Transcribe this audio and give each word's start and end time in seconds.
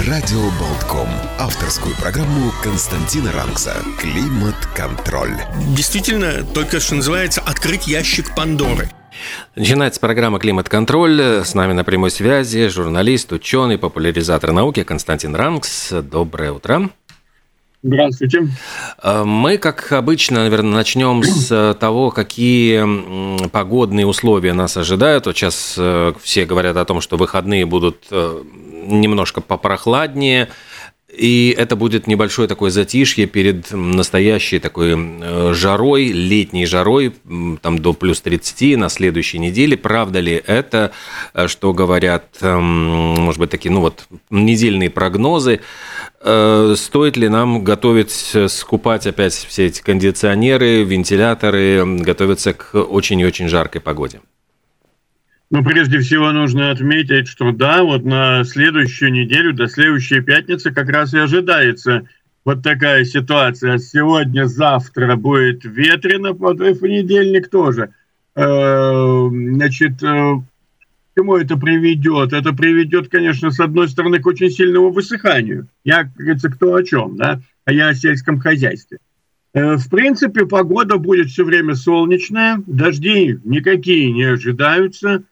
Радио 0.00 0.40
Болтком. 0.58 1.06
Авторскую 1.38 1.94
программу 1.94 2.50
Константина 2.62 3.30
Ранкса 3.30 3.76
«Климат-контроль». 4.00 5.36
Действительно, 5.76 6.44
только 6.54 6.80
что 6.80 6.96
называется 6.96 7.40
«Открыть 7.40 7.86
ящик 7.86 8.34
Пандоры». 8.34 8.90
Начинается 9.54 10.00
программа 10.00 10.40
«Климат-контроль». 10.40 11.20
С 11.44 11.54
нами 11.54 11.72
на 11.72 11.84
прямой 11.84 12.10
связи 12.10 12.66
журналист, 12.68 13.30
ученый, 13.32 13.78
популяризатор 13.78 14.50
науки 14.50 14.82
Константин 14.82 15.36
Ранкс. 15.36 15.92
Доброе 15.92 16.52
утро. 16.52 16.90
Здравствуйте. 17.84 18.48
Э, 19.02 19.24
мы, 19.24 19.58
как 19.58 19.92
обычно, 19.92 20.44
наверное, 20.44 20.72
начнем 20.72 21.22
с 21.22 21.76
того, 21.80 22.10
какие 22.10 23.48
погодные 23.48 24.06
условия 24.06 24.52
нас 24.52 24.76
ожидают. 24.76 25.26
Вот 25.26 25.36
сейчас 25.36 25.74
э, 25.78 26.12
все 26.20 26.44
говорят 26.44 26.76
о 26.76 26.84
том, 26.84 27.00
что 27.00 27.16
выходные 27.16 27.66
будут 27.66 28.06
э, 28.10 28.42
немножко 28.86 29.40
попрохладнее. 29.40 30.48
И 31.08 31.54
это 31.58 31.76
будет 31.76 32.06
небольшое 32.06 32.48
такое 32.48 32.70
затишье 32.70 33.26
перед 33.26 33.70
настоящей 33.70 34.58
такой 34.58 35.52
жарой, 35.52 36.06
летней 36.06 36.64
жарой, 36.64 37.12
там 37.60 37.78
до 37.80 37.92
плюс 37.92 38.22
30 38.22 38.78
на 38.78 38.88
следующей 38.88 39.38
неделе. 39.38 39.76
Правда 39.76 40.20
ли 40.20 40.42
это, 40.46 40.92
что 41.48 41.74
говорят, 41.74 42.38
эм, 42.40 42.64
может 43.20 43.38
быть, 43.40 43.50
такие, 43.50 43.70
ну 43.70 43.80
вот, 43.80 44.06
недельные 44.30 44.88
прогнозы? 44.88 45.60
Э, 46.24 46.74
стоит 46.76 47.16
ли 47.16 47.28
нам 47.28 47.64
готовить, 47.64 48.30
э, 48.34 48.48
скупать 48.48 49.06
опять 49.06 49.34
все 49.34 49.66
эти 49.66 49.82
кондиционеры, 49.82 50.84
вентиляторы, 50.84 51.84
готовиться 51.84 52.52
к 52.54 52.74
очень 52.78 53.20
и 53.20 53.26
очень 53.26 53.48
жаркой 53.48 53.80
погоде? 53.80 54.20
Ну, 55.52 55.62
прежде 55.62 55.98
всего 55.98 56.32
нужно 56.32 56.70
отметить, 56.70 57.28
что 57.28 57.52
да, 57.52 57.82
вот 57.82 58.06
на 58.06 58.42
следующую 58.42 59.12
неделю, 59.12 59.52
до 59.52 59.68
следующей 59.68 60.22
пятницы 60.22 60.70
как 60.70 60.88
раз 60.88 61.12
и 61.12 61.18
ожидается 61.18 62.08
вот 62.42 62.62
такая 62.62 63.04
ситуация. 63.04 63.76
Сегодня, 63.76 64.46
завтра 64.46 65.14
будет 65.16 65.62
ветрено, 65.66 66.32
в 66.32 66.38
понедельник 66.56 67.50
тоже. 67.50 67.90
Э, 68.34 69.28
значит, 69.30 70.00
к 70.00 70.42
чему 71.18 71.36
это 71.36 71.58
приведет? 71.58 72.32
Это 72.32 72.54
приведет, 72.54 73.10
конечно, 73.10 73.50
с 73.50 73.60
одной 73.60 73.90
стороны, 73.90 74.20
к 74.20 74.26
очень 74.26 74.48
сильному 74.48 74.90
высыханию. 74.90 75.68
Я, 75.84 76.04
как 76.04 76.14
говорится, 76.14 76.48
кто 76.48 76.74
о 76.74 76.82
чем, 76.82 77.18
да? 77.18 77.42
А 77.66 77.74
я 77.74 77.88
о 77.88 77.94
сельском 77.94 78.40
хозяйстве. 78.40 78.96
Э, 79.52 79.76
в 79.76 79.90
принципе, 79.90 80.46
погода 80.46 80.96
будет 80.96 81.28
все 81.28 81.44
время 81.44 81.74
солнечная, 81.74 82.62
дожди 82.66 83.38
никакие 83.44 84.10
не 84.12 84.22
ожидаются. 84.22 85.24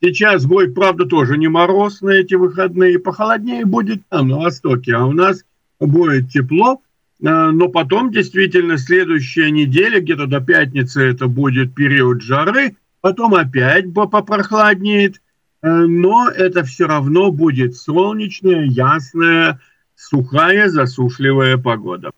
Сейчас 0.00 0.46
будет, 0.46 0.74
правда, 0.74 1.06
тоже 1.06 1.36
не 1.36 1.48
мороз 1.48 2.00
на 2.00 2.10
эти 2.10 2.34
выходные, 2.34 2.98
похолоднее 2.98 3.64
будет 3.64 4.02
там, 4.08 4.28
на 4.28 4.38
востоке, 4.38 4.94
а 4.94 5.04
у 5.04 5.12
нас 5.12 5.44
будет 5.80 6.30
тепло. 6.30 6.80
Э, 7.20 7.50
но 7.50 7.68
потом, 7.68 8.10
действительно, 8.10 8.78
следующая 8.78 9.50
неделя, 9.50 10.00
где-то 10.00 10.26
до 10.26 10.40
пятницы, 10.40 11.02
это 11.02 11.26
будет 11.26 11.74
период 11.74 12.22
жары, 12.22 12.76
потом 13.00 13.34
опять 13.34 13.92
попрохладнеет– 13.92 15.20
Э, 15.62 15.68
но 15.68 16.28
это 16.28 16.64
все 16.64 16.86
равно 16.86 17.30
будет 17.32 17.76
солнечная, 17.76 18.64
ясная, 18.64 19.60
сухая, 19.96 20.68
засушливая 20.68 21.58
погода. 21.58 22.12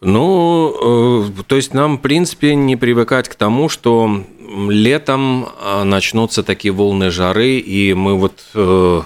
Ну, 0.00 1.24
э, 1.36 1.42
то 1.46 1.56
есть 1.56 1.74
нам, 1.74 1.98
в 1.98 2.00
принципе, 2.00 2.54
не 2.54 2.76
привыкать 2.76 3.28
к 3.28 3.34
тому, 3.34 3.68
что 3.68 4.24
летом 4.68 5.48
а, 5.60 5.84
начнутся 5.84 6.42
такие 6.42 6.72
волны 6.72 7.10
жары, 7.10 7.58
и 7.58 7.94
мы 7.94 8.16
вот 8.16 8.44
э, 8.54 9.02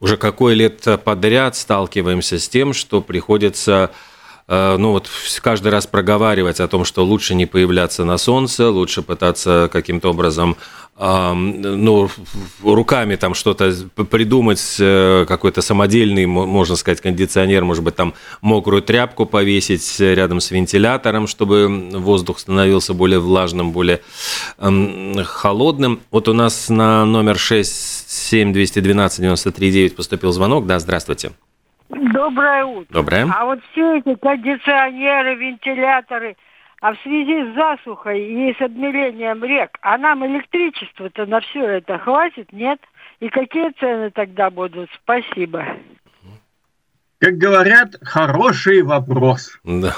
уже 0.00 0.16
какое 0.16 0.54
лето 0.54 0.98
подряд 0.98 1.56
сталкиваемся 1.56 2.38
с 2.38 2.48
тем, 2.48 2.72
что 2.72 3.00
приходится 3.00 3.90
ну 4.48 4.90
вот 4.90 5.08
каждый 5.40 5.68
раз 5.68 5.86
проговаривать 5.86 6.58
о 6.58 6.66
том, 6.66 6.84
что 6.84 7.04
лучше 7.04 7.34
не 7.34 7.46
появляться 7.46 8.04
на 8.04 8.18
солнце, 8.18 8.68
лучше 8.70 9.00
пытаться 9.00 9.70
каким-то 9.72 10.10
образом 10.10 10.56
ну, 10.98 12.08
руками 12.62 13.16
там 13.16 13.34
что-то 13.34 13.72
придумать, 14.10 14.76
э, 14.78 15.24
какой-то 15.26 15.62
самодельный, 15.62 16.26
можно 16.26 16.76
сказать, 16.76 17.00
кондиционер, 17.00 17.64
может 17.64 17.82
быть, 17.82 17.96
там 17.96 18.12
мокрую 18.42 18.82
тряпку 18.82 19.24
повесить 19.24 19.98
рядом 20.00 20.40
с 20.40 20.50
вентилятором, 20.50 21.26
чтобы 21.26 21.88
воздух 21.94 22.38
становился 22.38 22.92
более 22.92 23.20
влажным, 23.20 23.72
более 23.72 24.02
холодным. 24.58 26.00
Вот 26.10 26.28
у 26.28 26.34
нас 26.34 26.68
на 26.68 27.06
номер 27.06 27.36
67212-93-9 27.36 29.96
поступил 29.96 30.32
звонок. 30.32 30.66
Да, 30.66 30.78
здравствуйте. 30.78 31.30
Доброе 31.88 32.64
утро. 32.64 32.86
Доброе. 32.90 33.32
А 33.34 33.46
вот 33.46 33.60
все 33.72 33.96
эти 33.98 34.14
кондиционеры, 34.14 35.36
вентиляторы– 35.36 36.36
а 36.82 36.94
в 36.94 37.00
связи 37.02 37.44
с 37.44 37.54
засухой 37.54 38.20
и 38.26 38.54
с 38.58 38.60
обмелением 38.60 39.44
рек, 39.44 39.78
а 39.82 39.96
нам 39.96 40.26
электричество-то 40.26 41.26
на 41.26 41.40
все 41.40 41.64
это 41.64 41.96
хватит, 41.98 42.52
нет? 42.52 42.80
И 43.20 43.28
какие 43.28 43.70
цены 43.78 44.10
тогда 44.10 44.50
будут? 44.50 44.90
Спасибо. 45.00 45.64
Как 47.18 47.38
говорят, 47.38 47.94
хороший 48.02 48.82
вопрос. 48.82 49.58
Да. 49.64 49.94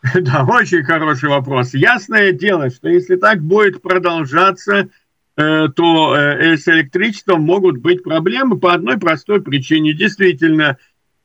Да, 0.14 0.44
очень 0.48 0.84
хороший 0.84 1.28
вопрос. 1.28 1.74
Ясное 1.74 2.30
дело, 2.30 2.70
что 2.70 2.88
если 2.88 3.16
так 3.16 3.42
будет 3.42 3.82
продолжаться, 3.82 4.88
э, 5.36 5.68
то 5.74 6.16
э, 6.16 6.56
с 6.56 6.68
электричеством 6.68 7.42
могут 7.42 7.78
быть 7.78 8.04
проблемы 8.04 8.60
по 8.60 8.72
одной 8.72 8.98
простой 8.98 9.42
причине. 9.42 9.94
Действительно, 9.94 10.78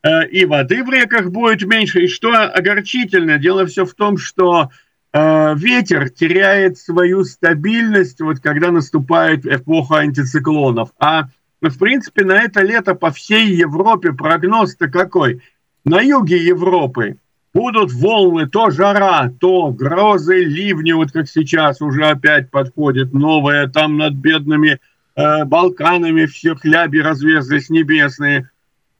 и 0.04 0.44
воды 0.44 0.84
в 0.84 0.90
реках 0.90 1.30
будет 1.30 1.62
меньше. 1.66 2.04
И 2.04 2.08
что 2.08 2.32
огорчительно, 2.34 3.38
дело 3.38 3.66
все 3.66 3.86
в 3.86 3.94
том, 3.94 4.18
что 4.18 4.70
э, 5.12 5.54
ветер 5.56 6.10
теряет 6.10 6.76
свою 6.76 7.24
стабильность, 7.24 8.20
вот 8.20 8.40
когда 8.40 8.70
наступает 8.70 9.46
эпоха 9.46 9.96
антициклонов. 9.96 10.90
А 10.98 11.28
в 11.62 11.78
принципе 11.78 12.24
на 12.24 12.34
это 12.34 12.60
лето 12.60 12.94
по 12.94 13.10
всей 13.10 13.54
Европе 13.54 14.12
прогноз-то 14.12 14.88
какой? 14.88 15.40
На 15.86 16.00
юге 16.00 16.36
Европы 16.36 17.16
будут 17.54 17.92
волны, 17.92 18.46
то 18.46 18.70
жара, 18.70 19.30
то 19.40 19.70
грозы, 19.70 20.44
ливни, 20.44 20.92
вот 20.92 21.12
как 21.12 21.28
сейчас 21.28 21.80
уже 21.80 22.04
опять 22.06 22.50
подходит 22.50 23.14
новое, 23.14 23.68
там 23.68 23.96
над 23.96 24.14
бедными 24.14 24.80
э, 25.16 25.44
Балканами 25.44 26.26
все 26.26 26.54
хляби 26.56 26.98
разверзлись 26.98 27.70
небесные– 27.70 28.50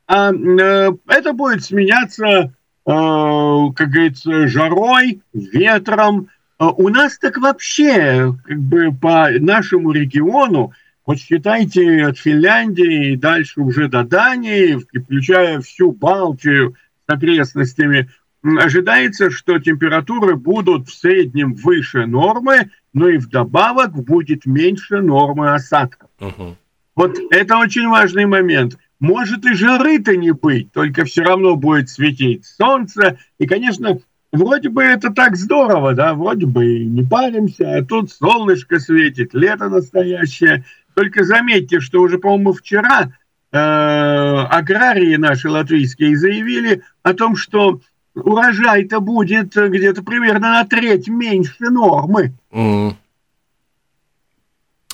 а 0.07 0.33
э, 0.33 0.93
это 1.09 1.33
будет 1.33 1.65
сменяться, 1.65 2.25
э, 2.25 2.51
как 2.85 3.89
говорится, 3.89 4.49
жарой, 4.49 5.23
ветром. 5.33 6.29
Э, 6.59 6.67
у 6.67 6.89
нас 6.89 7.19
так 7.19 7.39
вообще, 7.39 8.35
как 8.45 8.59
бы 8.59 8.93
по 8.93 9.31
нашему 9.39 9.93
региону, 9.93 10.73
вот 11.07 11.19
считайте 11.19 12.07
от 12.07 12.19
Финляндии 12.19 13.13
и 13.13 13.17
дальше 13.17 13.61
уже 13.61 13.89
до 13.89 14.05
Дании, 14.05 14.77
включая 14.77 15.61
всю 15.61 15.93
Балтию 15.93 16.77
с 17.07 17.13
окрестностями, 17.13 18.09
ожидается, 18.43 19.31
что 19.31 19.59
температуры 19.59 20.37
будут 20.37 20.89
в 20.89 20.95
среднем 20.95 21.55
выше 21.55 22.07
нормы, 22.07 22.71
но 22.93 23.09
и 23.09 23.17
вдобавок 23.17 23.93
будет 23.93 24.45
меньше 24.45 25.01
нормы 25.01 25.53
осадков. 25.55 26.11
Угу. 26.21 26.57
Вот 26.97 27.19
это 27.31 27.57
очень 27.59 27.89
важный 27.89 28.27
момент. 28.27 28.79
Может 29.05 29.45
и 29.45 29.53
жары-то 29.53 30.17
не 30.17 30.31
быть, 30.31 30.73
только 30.73 31.05
все 31.05 31.25
равно 31.25 31.57
будет 31.57 31.91
светить 31.91 32.47
солнце. 32.47 33.19
И, 33.39 33.47
конечно, 33.47 33.99
вроде 34.33 34.71
бы 34.71 34.83
это 34.83 35.11
так 35.11 35.37
здорово, 35.37 35.93
да, 35.93 36.15
вроде 36.15 36.47
бы 36.47 36.79
и 36.79 36.87
не 36.87 37.03
паримся, 37.03 37.77
а 37.77 37.85
тут 37.85 38.11
солнышко 38.11 38.79
светит, 38.79 39.35
лето 39.35 39.69
настоящее. 39.69 40.65
Только 40.95 41.23
заметьте, 41.23 41.81
что 41.81 42.01
уже, 42.01 42.17
по-моему, 42.17 42.55
вчера 42.55 43.13
э, 43.53 43.59
аграрии 43.59 45.17
наши 45.17 45.51
латвийские 45.51 46.17
заявили 46.17 46.81
о 47.03 47.13
том, 47.13 47.37
что 47.37 47.83
урожай-то 48.15 49.01
будет 49.01 49.55
где-то 49.55 50.03
примерно 50.03 50.53
на 50.53 50.65
треть 50.65 51.09
меньше 51.09 51.69
нормы. 51.69 52.33
Mm. 52.51 52.95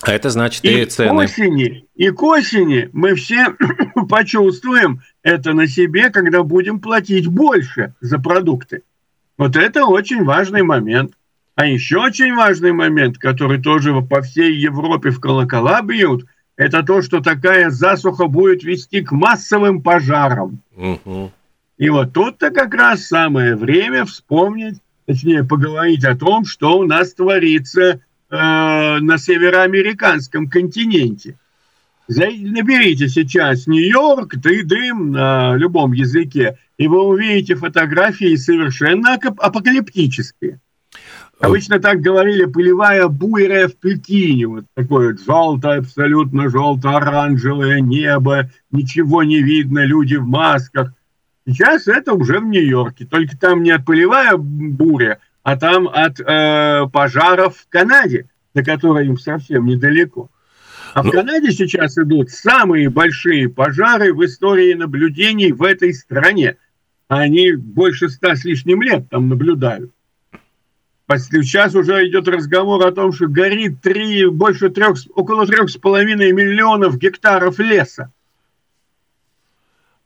А 0.03 0.13
это 0.13 0.31
значит 0.31 0.65
и, 0.65 0.83
и 0.83 0.85
цены. 0.87 1.11
К 1.11 1.13
осени, 1.15 1.85
и 1.95 2.11
к 2.11 2.23
осени 2.23 2.89
мы 2.93 3.15
все 3.15 3.55
почувствуем 4.09 5.03
это 5.23 5.53
на 5.53 5.67
себе, 5.67 6.11
когда 6.11 6.43
будем 6.43 6.81
платить 6.81 7.27
больше 7.27 7.95
за 8.01 8.19
продукты. 8.19 8.83
Вот 9.37 9.57
это 9.57 9.85
очень 9.85 10.25
важный 10.25 10.63
момент. 10.63 11.13
А 11.55 11.67
еще 11.67 11.99
очень 11.99 12.35
важный 12.35 12.73
момент, 12.73 13.19
который 13.19 13.61
тоже 13.61 14.01
по 14.01 14.23
всей 14.23 14.55
Европе 14.55 15.11
в 15.11 15.21
колокола 15.21 15.83
бьют, 15.83 16.25
это 16.57 16.83
то, 16.83 17.03
что 17.03 17.21
такая 17.21 17.71
засуха 17.71 18.27
будет 18.27 18.63
вести 18.63 19.03
к 19.03 19.13
массовым 19.13 19.83
пожарам. 19.83 20.63
Угу. 20.77 21.33
И 21.79 21.89
вот 21.89 22.13
тут-то 22.13 22.51
как 22.51 22.75
раз 22.75 23.07
самое 23.07 23.57
время 23.57 24.05
вспомнить, 24.05 24.79
точнее 25.07 25.45
поговорить 25.45 26.05
о 26.05 26.17
том, 26.17 26.45
что 26.45 26.79
у 26.79 26.85
нас 26.85 27.15
творится 27.15 28.01
на 28.31 29.19
североамериканском 29.19 30.49
континенте. 30.49 31.37
Наберите 32.09 33.09
сейчас 33.09 33.67
Нью-Йорк, 33.67 34.35
ты 34.43 34.65
дым 34.65 35.13
на 35.13 35.57
любом 35.57 35.93
языке, 35.93 36.59
и 36.77 36.89
вы 36.89 37.03
увидите 37.03 37.55
фотографии 37.55 38.35
совершенно 38.37 39.15
апокалиптические. 39.15 40.59
Обычно 41.41 41.79
так 41.79 42.01
говорили, 42.01 42.45
пылевая 42.45 43.09
буйрая 43.09 43.69
в 43.69 43.77
Пекине. 43.77 44.47
Вот 44.47 44.65
такое 44.75 45.17
желтое, 45.17 45.79
абсолютно 45.79 46.51
желто-оранжевое 46.51 47.81
небо, 47.81 48.51
ничего 48.71 49.23
не 49.23 49.41
видно, 49.41 49.85
люди 49.85 50.17
в 50.17 50.27
масках. 50.27 50.93
Сейчас 51.47 51.89
это 51.89 52.13
уже 52.13 52.41
в 52.41 52.45
Нью-Йорке. 52.45 53.07
Только 53.07 53.39
там 53.39 53.63
не 53.63 53.79
пылевая 53.79 54.37
буря, 54.37 55.19
а 55.43 55.57
там 55.57 55.89
от 55.89 56.21
э, 56.21 56.87
пожаров 56.93 57.57
в 57.57 57.69
Канаде, 57.69 58.29
до 58.55 58.63
которой 58.63 59.07
им 59.07 59.19
совсем 59.19 59.67
недалеко. 59.67 60.31
А 60.95 61.03
в 61.03 61.07
ну. 61.07 61.13
Канаде 61.13 61.53
сейчас 61.53 61.97
идут 61.99 62.31
самые 62.31 62.91
большие 62.91 63.49
пожары 63.49 64.13
в 64.13 64.25
истории 64.25 64.75
наблюдений 64.75 65.53
в 65.53 65.63
этой 65.63 65.95
стране. 65.95 66.57
Они 67.09 67.53
больше 67.53 68.09
ста 68.09 68.35
с 68.35 68.45
лишним 68.45 68.83
лет 68.83 69.09
там 69.09 69.29
наблюдают. 69.29 69.93
Сейчас 71.09 71.75
уже 71.75 72.07
идет 72.07 72.29
разговор 72.29 72.87
о 72.87 72.93
том, 72.93 73.13
что 73.13 73.27
горит 73.27 73.81
три, 73.81 74.27
больше 74.27 74.71
трех, 74.71 74.97
около 75.15 75.45
трех 75.45 75.69
с 75.69 75.77
половиной 75.77 76.31
миллионов 76.33 76.99
гектаров 76.99 77.59
леса. 77.59 78.13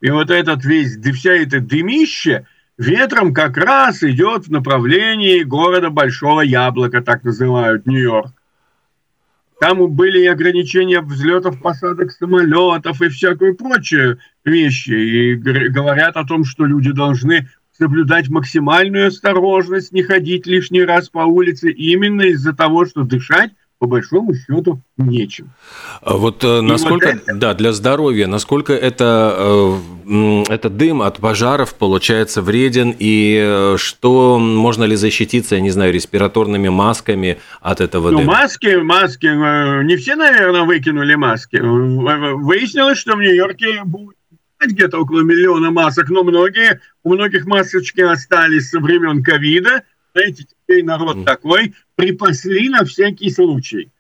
И 0.01 0.11
вот 0.11 0.31
этот 0.31 0.65
весь, 0.65 0.97
вся 0.97 1.33
эта 1.33 1.61
дымище 1.61 2.47
ветром 2.79 3.32
как 3.32 3.56
раз 3.56 4.03
идет 4.03 4.47
в 4.47 4.50
направлении 4.50 5.43
города 5.43 5.91
Большого 5.91 6.41
Яблока, 6.41 7.03
так 7.03 7.25
называют, 7.25 7.87
Нью-Йорк. 7.87 8.32
Там 9.61 9.91
были 9.93 10.26
ограничения 10.26 11.00
взлетов, 11.00 11.61
посадок 11.62 12.11
самолетов 12.11 13.00
и 13.00 13.09
всякую 13.09 13.56
прочую 13.56 14.19
вещи. 14.44 14.91
И 14.91 15.35
говорят 15.37 16.17
о 16.17 16.25
том, 16.25 16.44
что 16.44 16.67
люди 16.67 16.93
должны 16.93 17.49
соблюдать 17.79 18.29
максимальную 18.29 19.09
осторожность, 19.09 19.93
не 19.93 20.03
ходить 20.03 20.47
лишний 20.47 20.85
раз 20.85 21.09
по 21.09 21.21
улице 21.21 21.71
именно 21.71 22.23
из-за 22.23 22.53
того, 22.53 22.85
что 22.85 23.03
дышать 23.05 23.53
по 23.85 23.87
большому 23.87 24.35
счету 24.35 24.81
нечем. 24.97 25.51
А 26.01 26.17
вот 26.17 26.43
э, 26.43 26.61
насколько, 26.63 27.09
вот 27.09 27.23
это... 27.29 27.35
да, 27.35 27.55
для 27.55 27.73
здоровья, 27.73 28.27
насколько 28.27 28.73
это, 28.73 29.35
э, 30.07 30.45
это 30.49 30.71
дым 30.71 31.03
от 31.03 31.19
пожаров 31.19 31.75
получается 31.75 32.41
вреден, 32.41 32.95
и 32.99 33.39
э, 33.45 33.77
что 33.79 34.39
можно 34.39 34.85
ли 34.85 34.97
защититься, 34.97 35.57
я 35.57 35.61
не 35.61 35.71
знаю, 35.71 35.93
респираторными 35.93 36.71
масками 36.71 37.39
от 37.61 37.83
этого 37.83 38.11
ну, 38.11 38.21
дыма? 38.21 38.33
маски, 38.33 38.77
маски, 38.77 39.27
не 39.85 39.97
все, 39.97 40.17
наверное, 40.17 40.63
выкинули 40.63 41.15
маски. 41.15 41.59
Выяснилось, 41.61 42.99
что 42.99 43.17
в 43.17 43.21
Нью-Йорке 43.21 43.83
будет 43.85 44.17
где-то 44.67 44.99
около 44.99 45.21
миллиона 45.21 45.71
масок, 45.71 46.09
но 46.09 46.25
многие, 46.25 46.81
у 47.03 47.13
многих 47.13 47.45
масочки 47.45 48.01
остались 48.01 48.71
со 48.71 48.81
времен 48.81 49.23
ковида. 49.23 49.83
Знаете, 50.14 50.44
теперь 50.44 50.84
народ 50.84 51.19
mm. 51.19 51.25
такой, 51.25 51.75
припасли 51.96 52.69
на 52.69 52.84
всякий 52.84 53.31
случай. 53.31 53.90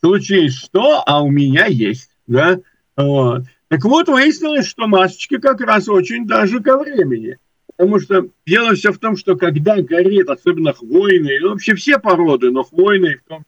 Случись 0.00 0.54
что, 0.54 1.02
а 1.06 1.22
у 1.22 1.30
меня 1.30 1.66
есть, 1.66 2.10
да? 2.26 2.60
Вот. 2.96 3.44
Так 3.68 3.84
вот, 3.84 4.08
выяснилось, 4.08 4.66
что 4.66 4.86
масочки 4.86 5.38
как 5.38 5.60
раз 5.62 5.88
очень 5.88 6.26
даже 6.26 6.60
ко 6.60 6.76
времени. 6.76 7.38
Потому 7.76 7.98
что 8.00 8.26
дело 8.46 8.74
все 8.74 8.92
в 8.92 8.98
том, 8.98 9.16
что 9.16 9.34
когда 9.34 9.80
горит, 9.80 10.28
особенно 10.28 10.74
хвойные, 10.74 11.40
ну, 11.40 11.50
вообще 11.50 11.74
все 11.74 11.98
породы, 11.98 12.50
но 12.50 12.64
хвойные 12.64 13.16
в 13.16 13.28
том 13.28 13.44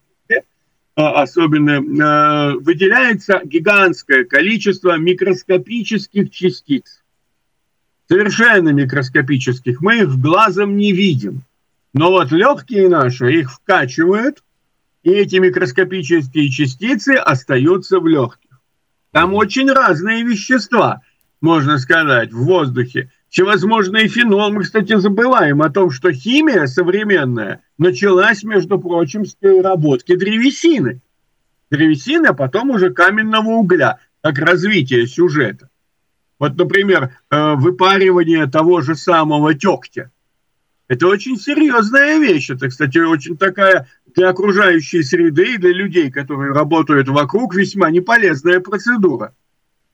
а, 0.97 1.23
особенно, 1.23 1.83
а, 2.05 2.55
выделяется 2.55 3.41
гигантское 3.45 4.25
количество 4.25 4.97
микроскопических 4.97 6.31
частиц. 6.31 7.03
Совершенно 8.09 8.69
микроскопических. 8.69 9.81
Мы 9.81 10.03
их 10.03 10.17
глазом 10.21 10.77
не 10.77 10.93
видим. 10.93 11.43
Но 11.95 12.11
вот 12.11 12.33
легкие 12.33 12.89
наши 12.89 13.33
их 13.41 13.53
вкачивают, 13.53 14.43
и 15.05 15.11
эти 15.11 15.37
микроскопические 15.37 16.51
частицы 16.51 17.11
остаются 17.11 18.01
в 18.01 18.09
легких. 18.09 18.61
Там 19.13 19.33
очень 19.33 19.71
разные 19.71 20.25
вещества, 20.25 21.03
можно 21.41 21.79
сказать, 21.79 22.33
в 22.33 22.45
воздухе 22.45 23.13
всевозможные 23.29 24.09
фенолы. 24.09 24.55
Мы, 24.55 24.63
кстати, 24.65 24.97
забываем 24.97 25.63
о 25.63 25.71
том, 25.71 25.91
что 25.91 26.13
химия 26.13 26.67
современная 26.67 27.63
началась, 27.79 28.43
между 28.43 28.81
прочим, 28.81 29.25
с 29.25 29.37
переработки 29.37 30.17
древесины. 30.17 31.01
Древесины, 31.71 32.27
а 32.27 32.35
потом 32.35 32.71
уже 32.71 32.91
каменного 32.91 33.51
угля, 33.51 33.99
как 34.21 34.39
развитие 34.39 35.07
сюжета. 35.07 35.69
Вот, 36.41 36.57
например, 36.57 37.17
э, 37.31 37.55
выпаривание 37.55 38.47
того 38.47 38.81
же 38.81 38.97
самого 38.97 39.55
тектя. 39.55 40.11
Это 40.87 41.07
очень 41.07 41.37
серьезная 41.39 42.19
вещь. 42.19 42.51
Это, 42.51 42.69
кстати, 42.69 42.99
очень 42.99 43.37
такая 43.37 43.89
для 44.15 44.29
окружающей 44.29 45.03
среды 45.03 45.55
и 45.55 45.59
для 45.59 45.73
людей, 45.73 46.11
которые 46.11 46.53
работают 46.53 47.09
вокруг, 47.09 47.55
весьма 47.55 47.91
неполезная 47.91 48.61
процедура. 48.61 49.35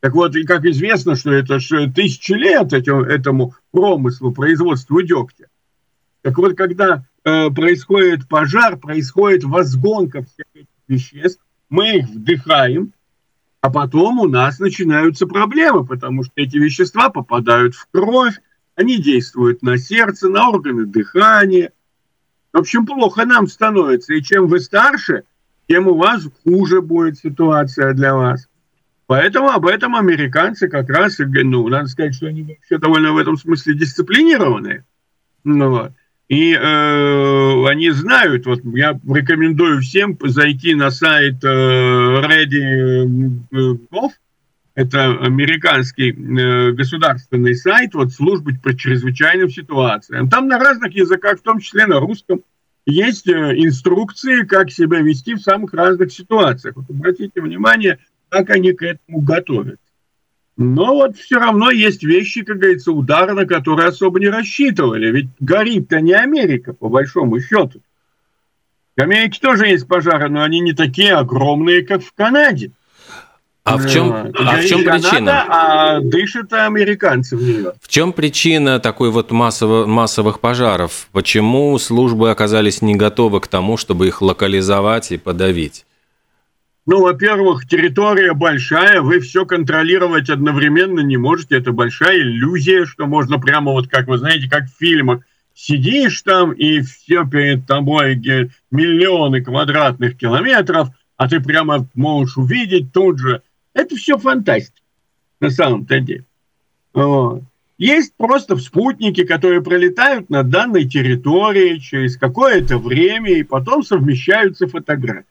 Так 0.01 0.15
вот, 0.15 0.35
и 0.35 0.45
как 0.45 0.65
известно, 0.65 1.15
что 1.15 1.31
это 1.31 1.61
же 1.61 1.91
тысячи 1.93 2.33
лет 2.33 2.73
этому, 2.73 3.03
этому 3.03 3.55
промыслу, 3.71 4.33
производству 4.33 5.03
дегтя. 5.03 5.47
Так 6.23 6.37
вот, 6.39 6.57
когда 6.57 7.05
э, 7.25 7.51
происходит 7.51 8.27
пожар, 8.29 8.77
происходит 8.79 9.45
возгонка 9.45 10.23
всех 10.23 10.47
этих 10.55 10.69
веществ, 10.89 11.41
мы 11.69 11.99
их 11.99 12.09
вдыхаем, 12.09 12.93
а 13.61 13.71
потом 13.71 14.21
у 14.21 14.29
нас 14.29 14.59
начинаются 14.59 15.27
проблемы, 15.27 15.87
потому 15.87 16.25
что 16.25 16.33
эти 16.37 16.57
вещества 16.57 17.11
попадают 17.11 17.75
в 17.75 17.87
кровь, 17.93 18.41
они 18.81 18.99
действуют 18.99 19.63
на 19.63 19.77
сердце, 19.77 20.31
на 20.31 20.49
органы 20.49 20.87
дыхания. 20.87 21.73
В 22.53 22.59
общем, 22.59 22.87
плохо 22.87 23.27
нам 23.27 23.47
становится. 23.47 24.15
И 24.15 24.23
чем 24.23 24.47
вы 24.49 24.59
старше, 24.59 25.25
тем 25.69 25.87
у 25.87 25.95
вас 25.95 26.25
хуже 26.45 26.81
будет 26.81 27.19
ситуация 27.19 27.93
для 27.93 28.15
вас. 28.15 28.49
Поэтому 29.07 29.51
об 29.51 29.67
этом 29.67 29.97
американцы 29.97 30.69
как 30.69 30.89
раз, 30.89 31.19
ну, 31.19 31.69
надо 31.69 31.89
сказать, 31.89 32.15
что 32.15 32.29
они 32.29 32.43
вообще 32.43 32.79
довольно 32.79 33.13
в 33.13 33.19
этом 33.19 33.37
смысле 33.37 33.75
дисциплинированные. 33.75 34.87
Ну. 35.45 35.91
И 36.29 36.55
э, 36.55 37.67
они 37.67 37.91
знают, 37.91 38.47
вот 38.47 38.61
я 38.65 38.99
рекомендую 39.07 39.81
всем 39.81 40.17
зайти 40.23 40.75
на 40.75 40.91
сайт 40.91 41.45
э, 41.45 41.49
Ready.gov, 42.25 44.11
это 44.75 45.11
американский 45.21 46.11
э, 46.11 46.73
государственный 46.73 47.55
сайт, 47.55 47.95
вот 47.95 48.13
службы 48.13 48.55
по 48.63 48.77
чрезвычайным 48.77 49.51
ситуациям. 49.51 50.29
Там 50.31 50.49
на 50.49 50.59
разных 50.59 50.95
языках, 50.95 51.39
в 51.39 51.43
том 51.43 51.61
числе 51.61 51.87
на 51.87 51.99
русском, 52.01 52.43
есть 52.87 53.29
э, 53.29 53.55
инструкции, 53.57 54.45
как 54.45 54.71
себя 54.71 55.01
вести 55.01 55.35
в 55.35 55.41
самых 55.41 55.75
разных 55.75 56.13
ситуациях. 56.13 56.77
Вот 56.77 56.89
обратите 56.89 57.41
внимание, 57.41 57.99
как 58.29 58.51
они 58.51 58.73
к 58.73 58.83
этому 58.83 59.21
готовят. 59.21 59.81
Но 60.57 60.95
вот 60.95 61.17
все 61.17 61.39
равно 61.39 61.71
есть 61.71 62.03
вещи, 62.03 62.45
как 62.45 62.59
говорится, 62.59 62.93
удары, 62.93 63.33
на 63.33 63.47
которые 63.47 63.89
особо 63.89 64.21
не 64.21 64.29
рассчитывали. 64.29 65.11
Ведь 65.11 65.29
горит-то 65.41 66.01
не 66.01 66.13
Америка, 66.13 66.75
по 66.75 66.89
большому 66.89 67.41
счету. 67.41 67.81
В 68.97 69.01
Америке 69.01 69.41
тоже 69.41 69.69
есть 69.69 69.89
пожары, 69.89 70.29
но 70.29 70.43
они 70.43 70.61
не 70.61 70.75
такие 70.75 71.15
огромные, 71.15 71.87
как 71.87 72.03
в 72.03 72.13
Канаде. 72.13 72.73
А 73.63 73.77
в 73.77 73.89
чем, 73.89 74.11
а, 74.11 74.31
а 74.35 74.57
в 74.57 74.65
чем 74.65 74.85
Канада, 74.85 75.09
причина? 75.09 75.45
А 75.49 76.01
дышат 76.01 76.53
американцы 76.53 77.37
в 77.37 77.43
нее. 77.43 77.73
В 77.81 77.89
чем 77.89 78.13
причина 78.13 78.81
такой 78.81 79.11
вот 79.11 79.31
массово, 79.31 79.87
массовых 79.87 80.41
пожаров? 80.41 81.09
Почему 81.13 81.79
службы 81.79 82.31
оказались 82.31 82.81
не 82.81 82.97
готовы 82.97 83.41
к 83.41 83.49
тому, 83.49 83.77
чтобы 83.77 84.09
их 84.09 84.23
локализовать 84.23 85.13
и 85.13 85.19
подавить? 85.19 85.85
Ну, 86.87 87.03
во-первых, 87.03 87.69
территория 87.69 88.33
большая, 88.33 89.03
вы 89.03 89.21
все 89.21 89.45
контролировать 89.45 90.31
одновременно 90.31 91.01
не 91.01 91.19
можете. 91.19 91.57
Это 91.57 91.73
большая 91.73 92.19
иллюзия, 92.19 92.87
что 92.87 93.07
можно 93.07 93.39
прямо 93.39 93.73
вот 93.73 93.89
как 93.89 94.09
вы 94.09 94.19
знаете, 94.19 94.49
как 94.49 94.65
в 94.65 94.79
фильмах. 94.79 95.21
Сидишь 95.55 96.23
там, 96.23 96.53
и 96.53 96.81
все 96.81 97.27
перед 97.27 97.67
тобой 97.67 98.17
миллионы 98.71 99.43
квадратных 99.43 100.17
километров, 100.17 100.89
а 101.19 101.29
ты 101.29 101.39
прямо 101.39 101.87
можешь 101.95 102.39
увидеть 102.39 102.93
тут 102.93 103.19
же. 103.19 103.43
Это 103.75 103.97
все 103.97 104.19
фантастика 104.19 104.81
на 105.41 105.51
самом-то 105.51 106.01
деле. 106.01 106.25
Вот. 106.93 107.43
Есть 107.79 108.13
просто 108.17 108.57
спутники, 108.57 109.25
которые 109.25 109.63
пролетают 109.63 110.29
над 110.29 110.51
данной 110.51 110.87
территорией 110.87 111.81
через 111.81 112.17
какое-то 112.17 112.79
время 112.79 113.33
и 113.33 113.43
потом 113.43 113.83
совмещаются 113.83 114.67
фотографии. 114.67 115.25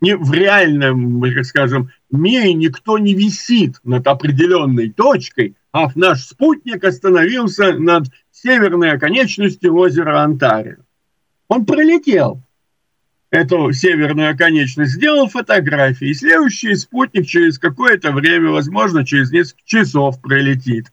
Не, 0.00 0.16
в 0.16 0.32
реальном, 0.32 1.22
как 1.22 1.44
скажем, 1.44 1.90
мире 2.10 2.52
никто 2.54 2.98
не 2.98 3.14
висит 3.14 3.76
над 3.84 4.08
определенной 4.08 4.90
точкой, 4.90 5.54
а 5.72 5.88
наш 5.94 6.24
спутник 6.24 6.82
остановился 6.82 7.74
над 7.74 8.06
северной 8.32 8.90
оконечностью 8.90 9.76
озера 9.76 10.24
Онтарио. 10.24 10.78
Он 11.46 11.64
пролетел 11.64 12.42
эту 13.32 13.72
северную 13.72 14.30
оконечность, 14.30 14.92
сделал 14.92 15.26
фотографии, 15.26 16.08
и 16.08 16.14
следующий 16.14 16.74
спутник 16.74 17.26
через 17.26 17.58
какое-то 17.58 18.12
время, 18.12 18.50
возможно, 18.50 19.04
через 19.04 19.32
несколько 19.32 19.62
часов 19.64 20.20
пролетит 20.20 20.92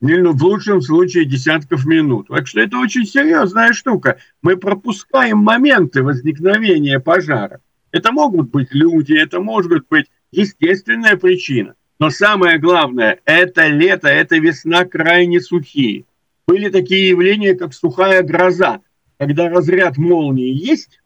ну, 0.00 0.32
в 0.32 0.42
лучшем 0.42 0.80
случае 0.80 1.26
десятков 1.26 1.84
минут. 1.84 2.28
Так 2.28 2.46
что 2.46 2.60
это 2.60 2.78
очень 2.78 3.06
серьезная 3.06 3.72
штука. 3.74 4.18
Мы 4.42 4.56
пропускаем 4.56 5.38
моменты 5.38 6.02
возникновения 6.02 6.98
пожара. 6.98 7.60
Это 7.92 8.10
могут 8.10 8.50
быть 8.50 8.68
люди, 8.72 9.14
это 9.14 9.40
может 9.40 9.86
быть 9.88 10.06
естественная 10.32 11.16
причина. 11.16 11.74
Но 12.00 12.10
самое 12.10 12.58
главное, 12.58 13.20
это 13.24 13.68
лето, 13.68 14.08
это 14.08 14.36
весна 14.36 14.84
крайне 14.84 15.40
сухие. 15.40 16.06
Были 16.46 16.70
такие 16.70 17.08
явления, 17.08 17.54
как 17.54 17.72
сухая 17.72 18.22
гроза, 18.22 18.80
когда 19.18 19.48
разряд 19.48 19.96
молнии 19.96 20.52
есть, 20.52 21.00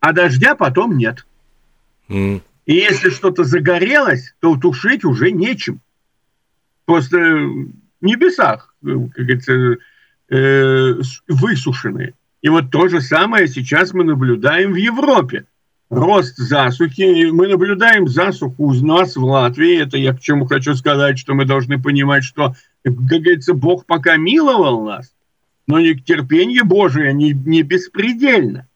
а 0.00 0.12
дождя 0.12 0.54
потом 0.54 0.96
нет. 0.96 1.26
Mm. 2.08 2.40
И 2.66 2.74
если 2.74 3.10
что-то 3.10 3.44
загорелось, 3.44 4.34
то 4.40 4.56
тушить 4.56 5.04
уже 5.04 5.30
нечем 5.30 5.80
просто 6.88 7.18
в 7.18 7.68
небесах, 8.00 8.74
как 8.82 9.12
говорится, 9.12 9.76
э, 10.30 10.94
высушенные. 11.28 12.14
И 12.40 12.48
вот 12.48 12.70
то 12.70 12.88
же 12.88 13.02
самое 13.02 13.46
сейчас 13.46 13.92
мы 13.92 14.04
наблюдаем 14.04 14.72
в 14.72 14.76
Европе. 14.76 15.44
Рост 15.90 16.38
засухи. 16.38 17.30
Мы 17.30 17.48
наблюдаем 17.48 18.08
засуху 18.08 18.68
у 18.68 18.72
нас 18.72 19.16
в 19.16 19.22
Латвии. 19.24 19.82
Это 19.82 19.98
я 19.98 20.14
к 20.14 20.20
чему 20.20 20.46
хочу 20.46 20.74
сказать, 20.74 21.18
что 21.18 21.34
мы 21.34 21.44
должны 21.44 21.78
понимать, 21.78 22.24
что, 22.24 22.54
как 22.82 22.94
говорится, 22.94 23.52
Бог 23.52 23.84
пока 23.84 24.16
миловал 24.16 24.82
нас, 24.86 25.12
но 25.66 25.80
не 25.80 25.94
терпение 25.94 26.64
Божие 26.64 27.12
не, 27.12 27.32
не 27.32 27.62
беспредельно. 27.62 28.66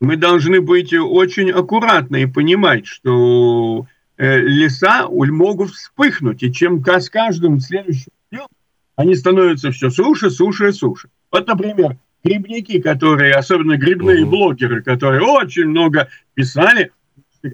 Мы 0.00 0.16
должны 0.16 0.60
быть 0.60 0.92
очень 0.94 1.50
аккуратны 1.50 2.22
и 2.22 2.26
понимать, 2.26 2.86
что 2.86 3.86
Э, 4.20 4.38
леса 4.38 5.08
могут 5.08 5.70
вспыхнуть, 5.70 6.42
и 6.42 6.52
чем 6.52 6.84
с 6.84 7.08
каждым 7.08 7.58
следующим 7.58 8.12
днем 8.30 8.48
они 8.94 9.14
становятся 9.14 9.70
все 9.70 9.88
суше, 9.88 10.28
суше 10.28 10.68
и 10.68 10.72
суше. 10.72 11.08
Вот, 11.32 11.46
например, 11.46 11.96
грибники, 12.22 12.82
которые, 12.82 13.34
особенно 13.34 13.78
грибные 13.78 14.24
угу. 14.24 14.32
блогеры, 14.32 14.82
которые 14.82 15.22
очень 15.22 15.68
много 15.68 16.10
писали 16.34 16.92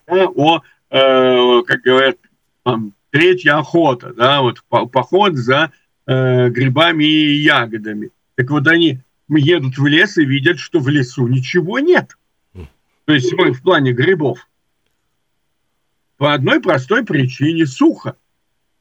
о, 0.08 0.60
э, 0.90 1.62
как 1.68 1.82
говорят, 1.82 2.16
там, 2.64 2.94
третья 3.10 3.58
охота, 3.58 4.12
да, 4.12 4.42
вот 4.42 4.64
поход 4.90 5.36
за 5.36 5.70
э, 6.08 6.48
грибами 6.48 7.04
и 7.04 7.42
ягодами. 7.44 8.10
Так 8.34 8.50
вот 8.50 8.66
они 8.66 8.98
едут 9.28 9.78
в 9.78 9.86
лес 9.86 10.18
и 10.18 10.24
видят, 10.24 10.58
что 10.58 10.80
в 10.80 10.88
лесу 10.88 11.28
ничего 11.28 11.78
нет. 11.78 12.16
То 13.06 13.12
есть 13.14 13.32
в 13.32 13.62
плане 13.62 13.92
грибов. 13.92 14.48
По 16.18 16.34
одной 16.34 16.60
простой 16.60 17.04
причине– 17.04 17.64
сухо. 17.66 18.16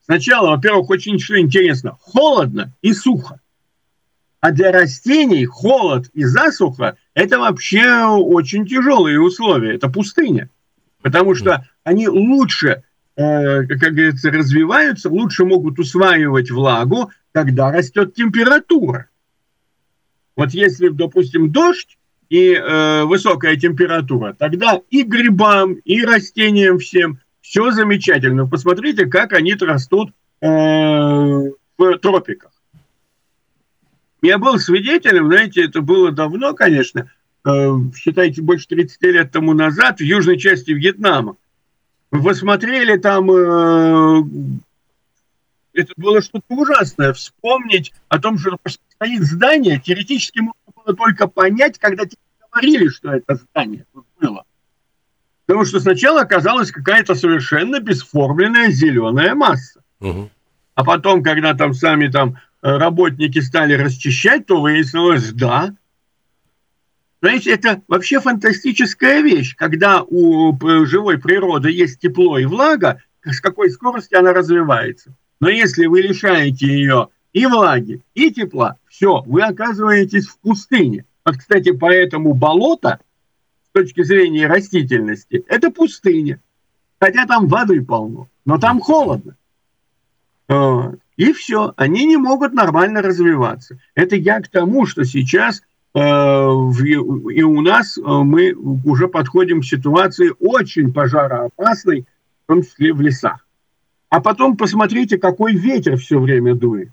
Сначала, 0.02 0.52
во-первых, 0.52 0.90
очень 0.90 1.20
что 1.20 1.40
интересно, 1.40 1.98
холодно 2.00 2.74
и 2.82 2.94
сухо. 2.94 3.40
А 4.40 4.52
для 4.52 4.72
растений 4.72 5.46
холод 5.46 6.10
и 6.14 6.24
засуха– 6.24 6.98
это 7.14 7.40
вообще 7.40 8.06
очень 8.06 8.66
тяжелые 8.66 9.22
условия, 9.22 9.76
это 9.76 9.90
пустыня. 9.90 10.50
Потому 11.02 11.36
что 11.36 11.68
они 11.84 12.08
лучше, 12.08 12.84
э, 13.16 13.66
как 13.68 13.94
говорится, 13.94 14.32
развиваются, 14.32 15.10
лучше 15.10 15.46
могут 15.46 15.78
усваивать 15.78 16.50
влагу, 16.50 17.12
когда 17.32 17.72
растет 17.72 18.16
температура. 18.16 19.08
Вот 20.36 20.52
если, 20.52 20.90
допустим, 20.90 21.52
дождь, 21.52 21.98
и 22.30 22.54
э, 22.54 23.04
высокая 23.04 23.56
температура, 23.56 24.36
тогда 24.38 24.80
и 24.90 25.04
грибам, 25.04 25.74
и 25.74 26.04
растениям 26.04 26.80
всем 26.80 27.20
все 27.42 27.72
замечательно. 27.72 28.48
Посмотрите, 28.48 29.06
как 29.06 29.34
они 29.34 29.54
растут 29.54 30.12
э, 30.42 30.48
в 30.48 31.98
тропиках. 32.02 32.52
Я 34.22 34.40
был 34.40 34.58
свидетелем, 34.58 35.28
знаете, 35.28 35.66
это 35.66 35.82
было 35.82 36.12
давно, 36.12 36.56
конечно, 36.56 37.12
э, 37.46 37.72
считайте, 37.96 38.42
больше 38.42 38.68
30 38.68 39.02
лет 39.04 39.32
тому 39.32 39.54
назад, 39.54 40.00
в 40.00 40.04
южной 40.04 40.40
части 40.40 40.72
Вьетнама. 40.72 41.38
Посмотрели 42.10 42.98
там, 42.98 43.30
э, 43.30 44.24
это 45.74 45.94
было 45.98 46.24
что-то 46.24 46.46
ужасное, 46.50 47.14
вспомнить 47.14 47.94
о 48.08 48.18
том, 48.18 48.40
что 48.40 48.58
стоит 48.66 49.22
здание, 49.22 49.80
теоретически 49.80 50.40
можно 50.40 50.56
было 50.86 50.96
только 50.96 51.28
понять, 51.28 51.80
когда 51.80 52.06
тебе 52.06 52.22
говорили, 52.52 52.88
что 52.90 53.12
это 53.12 53.36
здание 53.36 53.86
было. 54.20 54.44
Потому 55.46 55.66
что 55.66 55.80
сначала 55.80 56.22
оказалась 56.22 56.72
какая-то 56.72 57.16
совершенно 57.16 57.80
бесформенная 57.80 58.72
зеленая 58.72 59.36
масса. 59.36 59.82
Угу. 60.00 60.30
А 60.76 60.84
потом, 60.84 61.24
когда 61.24 61.54
там 61.54 61.74
сами 61.74 62.08
там 62.08 62.38
э, 62.62 62.78
работники 62.78 63.40
стали 63.40 63.74
расчищать, 63.74 64.46
то 64.48 64.62
выяснилось, 64.62 65.32
да. 65.32 65.76
Знаете, 67.22 67.52
это 67.52 67.82
вообще 67.88 68.20
фантастическая 68.20 69.22
вещь, 69.22 69.56
когда 69.56 70.04
у 70.04 70.58
живой 70.86 71.18
природы 71.18 71.72
есть 71.72 72.00
тепло 72.00 72.38
и 72.38 72.46
влага, 72.46 73.02
с 73.24 73.40
какой 73.40 73.70
скоростью 73.70 74.20
она 74.20 74.34
развивается. 74.34 75.16
Но 75.40 75.50
если 75.50 75.86
вы 75.86 76.02
лишаете 76.02 76.68
ее 76.68 77.10
и 77.36 77.46
влаги, 77.48 78.02
и 78.14 78.32
тепла, 78.32 78.78
все, 78.88 79.22
вы 79.26 79.42
оказываетесь 79.42 80.26
в 80.26 80.40
пустыне. 80.40 81.04
Вот, 81.26 81.36
кстати, 81.36 81.72
поэтому 81.72 82.34
болото 82.34 83.02
точки 83.74 84.04
зрения 84.04 84.48
растительности, 84.48 85.44
это 85.50 85.70
пустыня. 85.70 86.40
Хотя 86.98 87.26
там 87.26 87.48
воды 87.48 87.84
полно, 87.84 88.30
но 88.46 88.58
там 88.58 88.80
холодно. 88.80 89.36
И 91.18 91.34
все, 91.34 91.74
они 91.76 92.06
не 92.06 92.16
могут 92.16 92.54
нормально 92.54 93.02
развиваться. 93.02 93.80
Это 93.96 94.16
я 94.16 94.40
к 94.40 94.48
тому, 94.48 94.86
что 94.86 95.04
сейчас 95.04 95.62
э, 95.94 96.00
и 96.00 97.44
у 97.44 97.62
нас 97.62 97.98
э, 97.98 98.02
мы 98.02 98.54
уже 98.54 99.08
подходим 99.10 99.60
к 99.60 99.66
ситуации 99.66 100.32
очень 100.40 100.94
пожароопасной, 100.94 102.06
в 102.46 102.48
том 102.48 102.64
числе 102.64 102.94
в 102.94 103.02
лесах. 103.02 103.46
А 104.10 104.22
потом 104.22 104.56
посмотрите, 104.56 105.18
какой 105.18 105.56
ветер 105.56 105.98
все 105.98 106.20
время 106.20 106.54
дует. 106.56 106.90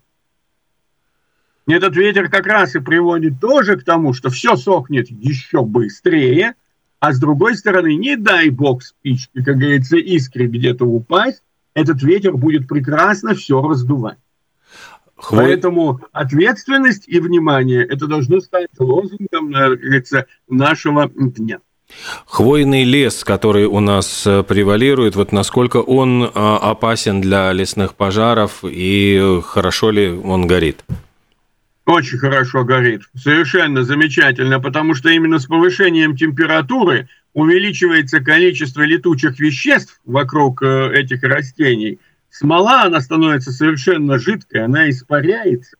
Этот 1.66 1.94
ветер 1.96 2.28
как 2.28 2.46
раз 2.46 2.74
и 2.74 2.80
приводит 2.80 3.40
тоже 3.40 3.76
к 3.76 3.84
тому, 3.84 4.12
что 4.12 4.30
все 4.30 4.56
сохнет 4.56 5.10
еще 5.10 5.62
быстрее, 5.62 6.54
а 6.98 7.12
с 7.12 7.20
другой 7.20 7.56
стороны, 7.56 7.94
не 7.94 8.16
дай 8.16 8.50
бог 8.50 8.82
спички, 8.82 9.42
как 9.42 9.58
говорится, 9.58 9.96
искре 9.96 10.46
где-то 10.46 10.84
упасть, 10.84 11.42
этот 11.74 12.02
ветер 12.02 12.36
будет 12.36 12.68
прекрасно 12.68 13.34
все 13.34 13.60
раздувать. 13.60 14.18
Хвой... 15.16 15.44
Поэтому 15.44 16.00
ответственность 16.12 17.04
и 17.06 17.20
внимание 17.20 17.84
это 17.84 18.08
должно 18.08 18.40
стать 18.40 18.68
лозунгом, 18.78 19.52
как 19.52 19.78
говорится, 19.78 20.26
нашего 20.48 21.08
дня. 21.08 21.60
Хвойный 22.26 22.84
лес, 22.84 23.22
который 23.22 23.66
у 23.66 23.78
нас 23.78 24.26
э, 24.26 24.42
превалирует, 24.42 25.14
вот 25.14 25.30
насколько 25.30 25.76
он 25.76 26.30
а, 26.34 26.56
опасен 26.56 27.20
для 27.20 27.52
лесных 27.52 27.94
пожаров 27.94 28.60
и 28.64 29.40
хорошо 29.44 29.90
ли 29.90 30.08
он 30.10 30.46
горит? 30.46 30.84
Очень 31.84 32.18
хорошо 32.18 32.64
горит. 32.64 33.02
Совершенно 33.14 33.82
замечательно, 33.82 34.60
потому 34.60 34.94
что 34.94 35.10
именно 35.10 35.40
с 35.40 35.46
повышением 35.46 36.16
температуры 36.16 37.08
увеличивается 37.32 38.20
количество 38.20 38.82
летучих 38.82 39.40
веществ 39.40 40.00
вокруг 40.04 40.62
э, 40.62 40.92
этих 40.94 41.24
растений. 41.24 41.98
Смола, 42.30 42.84
она 42.84 43.00
становится 43.00 43.50
совершенно 43.50 44.18
жидкой, 44.18 44.64
она 44.64 44.88
испаряется 44.90 45.76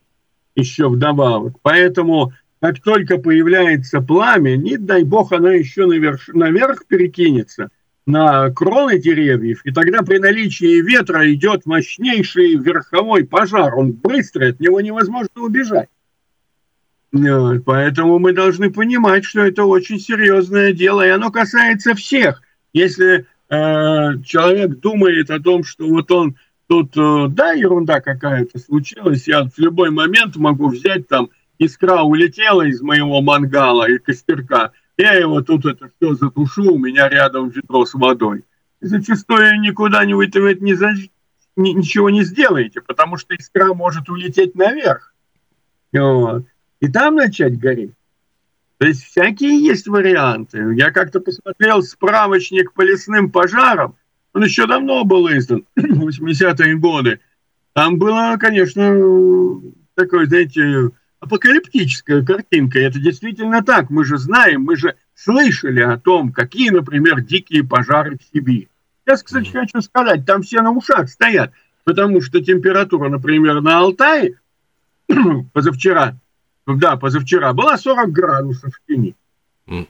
еще 0.55 0.89
вдобавок. 0.89 1.55
Поэтому, 1.61 2.33
как 2.59 2.81
только 2.81 3.17
появляется 3.17 4.01
пламя, 4.01 4.57
не 4.57 4.77
дай 4.77 5.03
бог, 5.03 5.31
она 5.31 5.53
еще 5.53 5.85
наверх, 5.85 6.27
наверх 6.27 6.85
перекинется 6.85 7.69
на 8.05 8.49
кроны 8.49 8.99
деревьев, 8.99 9.61
и 9.63 9.71
тогда 9.71 10.01
при 10.01 10.17
наличии 10.17 10.81
ветра 10.81 11.31
идет 11.33 11.65
мощнейший 11.65 12.55
верховой 12.55 13.25
пожар. 13.25 13.73
Он 13.75 13.93
быстрый, 13.93 14.49
от 14.49 14.59
него 14.59 14.81
невозможно 14.81 15.29
убежать. 15.41 15.87
Поэтому 17.13 18.17
мы 18.17 18.33
должны 18.33 18.71
понимать, 18.71 19.23
что 19.23 19.41
это 19.41 19.65
очень 19.65 19.99
серьезное 19.99 20.73
дело, 20.73 21.05
и 21.05 21.11
оно 21.11 21.31
касается 21.31 21.93
всех. 21.93 22.41
Если 22.73 23.27
э, 23.49 24.21
человек 24.25 24.79
думает 24.79 25.29
о 25.29 25.39
том, 25.39 25.63
что 25.63 25.87
вот 25.87 26.09
он 26.11 26.37
тут, 26.67 26.97
э, 26.97 27.27
да, 27.29 27.51
ерунда 27.51 28.01
какая-то 28.01 28.57
случилась, 28.57 29.27
я 29.27 29.43
в 29.43 29.59
любой 29.59 29.91
момент 29.91 30.37
могу 30.37 30.69
взять 30.69 31.07
там, 31.07 31.29
искра 31.59 32.01
улетела 32.01 32.63
из 32.63 32.81
моего 32.81 33.21
мангала 33.21 33.87
и 33.87 33.99
костерка, 33.99 34.71
я 34.97 35.13
его 35.13 35.41
тут 35.41 35.65
это 35.65 35.91
все 35.95 36.15
затушу, 36.15 36.73
у 36.73 36.79
меня 36.79 37.09
рядом 37.09 37.49
ведро 37.49 37.85
с 37.85 37.93
водой. 37.93 38.43
И 38.81 38.87
зачастую 38.87 39.59
никуда 39.61 40.03
не 40.03 40.15
вы 40.15 40.27
не 40.61 40.73
за... 40.73 40.93
ничего 41.55 42.09
не 42.09 42.23
сделаете, 42.23 42.81
потому 42.81 43.17
что 43.17 43.35
искра 43.35 43.75
может 43.75 44.09
улететь 44.09 44.55
наверх. 44.55 45.13
Вот 45.91 46.45
и 46.83 46.89
там 46.89 47.15
начать 47.15 47.57
гореть. 47.57 47.93
То 48.77 48.87
есть 48.87 49.05
всякие 49.05 49.63
есть 49.63 49.87
варианты. 49.87 50.73
Я 50.75 50.91
как-то 50.91 51.21
посмотрел 51.21 51.81
справочник 51.81 52.73
по 52.73 52.81
лесным 52.81 53.31
пожарам, 53.31 53.95
он 54.33 54.43
еще 54.43 54.67
давно 54.67 55.05
был 55.05 55.29
издан, 55.29 55.63
80-е 55.79 56.75
годы. 56.75 57.21
Там 57.71 57.99
была, 57.99 58.35
конечно, 58.35 59.61
такой, 59.95 60.25
знаете, 60.25 60.91
апокалиптическая 61.21 62.21
картинка. 62.21 62.79
Это 62.79 62.99
действительно 62.99 63.63
так. 63.63 63.89
Мы 63.89 64.03
же 64.03 64.17
знаем, 64.17 64.63
мы 64.63 64.75
же 64.75 64.97
слышали 65.15 65.79
о 65.79 65.97
том, 65.97 66.33
какие, 66.33 66.69
например, 66.69 67.21
дикие 67.21 67.63
пожары 67.63 68.17
в 68.17 68.23
Сибири. 68.23 68.67
Сейчас, 69.05 69.23
кстати, 69.23 69.49
хочу 69.51 69.79
сказать, 69.81 70.25
там 70.25 70.41
все 70.41 70.61
на 70.61 70.71
ушах 70.71 71.07
стоят, 71.07 71.53
потому 71.85 72.19
что 72.19 72.43
температура, 72.43 73.07
например, 73.07 73.61
на 73.61 73.77
Алтае 73.77 74.39
позавчера 75.53 76.17
да, 76.67 76.95
позавчера, 76.95 77.53
была 77.53 77.77
40 77.77 78.11
градусов 78.11 78.73
в 78.73 78.87
тени. 78.87 79.15
Mm. 79.67 79.87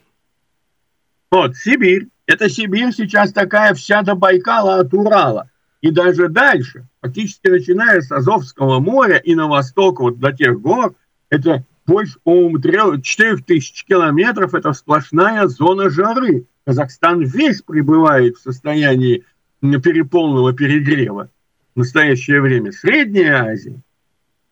Вот, 1.32 1.56
Сибирь. 1.56 2.08
Это 2.26 2.50
Сибирь 2.50 2.92
сейчас 2.94 3.34
такая 3.34 3.74
вся 3.74 4.02
до 4.02 4.16
Байкала 4.16 4.80
от 4.80 4.94
Урала. 4.94 5.50
И 5.82 5.92
даже 5.92 6.30
дальше, 6.30 6.88
фактически 7.02 7.48
начиная 7.48 8.02
с 8.02 8.12
Азовского 8.12 8.80
моря 8.80 9.18
и 9.18 9.36
на 9.36 9.48
восток, 9.48 10.00
вот 10.00 10.20
до 10.20 10.32
тех 10.32 10.62
гор, 10.62 10.96
это 11.30 11.66
больше, 11.86 12.18
по-моему, 12.24 13.02
4 13.02 13.38
тысяч 13.38 13.84
километров, 13.84 14.54
это 14.54 14.72
сплошная 14.72 15.48
зона 15.48 15.90
жары. 15.90 16.46
Казахстан 16.66 17.22
весь 17.24 17.62
пребывает 17.62 18.38
в 18.38 18.42
состоянии 18.42 19.26
переполного 19.62 20.54
перегрева 20.54 21.30
в 21.76 21.80
настоящее 21.80 22.40
время. 22.40 22.72
Средняя 22.72 23.44
Азия– 23.44 23.82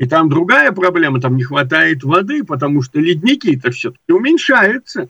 и 0.01 0.07
там 0.07 0.29
другая 0.29 0.71
проблема, 0.71 1.21
там 1.21 1.35
не 1.35 1.43
хватает 1.43 2.03
воды, 2.03 2.43
потому 2.43 2.81
что 2.81 2.99
ледники-то 2.99 3.69
все-таки 3.69 4.11
уменьшаются. 4.11 5.09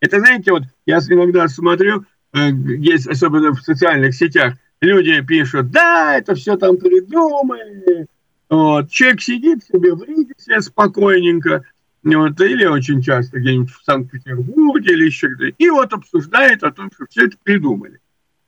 Это, 0.00 0.18
знаете, 0.18 0.50
вот 0.52 0.62
я 0.86 0.96
иногда 0.96 1.46
смотрю, 1.46 2.06
э, 2.32 2.52
есть 2.78 3.06
особенно 3.06 3.52
в 3.52 3.60
социальных 3.60 4.14
сетях, 4.14 4.54
люди 4.80 5.20
пишут, 5.20 5.70
да, 5.72 6.16
это 6.16 6.34
все 6.34 6.56
там 6.56 6.78
придумали. 6.78 8.06
Вот. 8.48 8.90
Человек 8.90 9.20
сидит 9.20 9.62
себе 9.64 9.94
в 9.94 10.02
Риге 10.04 10.32
себе 10.38 10.62
спокойненько, 10.62 11.66
вот, 12.02 12.40
или 12.40 12.64
очень 12.64 13.02
часто 13.02 13.40
где-нибудь 13.40 13.72
в 13.72 13.84
Санкт-Петербурге 13.84 14.94
или 14.94 15.04
еще 15.04 15.26
где-то, 15.26 15.54
и 15.58 15.68
вот 15.68 15.92
обсуждает 15.92 16.62
о 16.62 16.72
том, 16.72 16.90
что 16.94 17.04
все 17.10 17.26
это 17.26 17.36
придумали. 17.42 18.00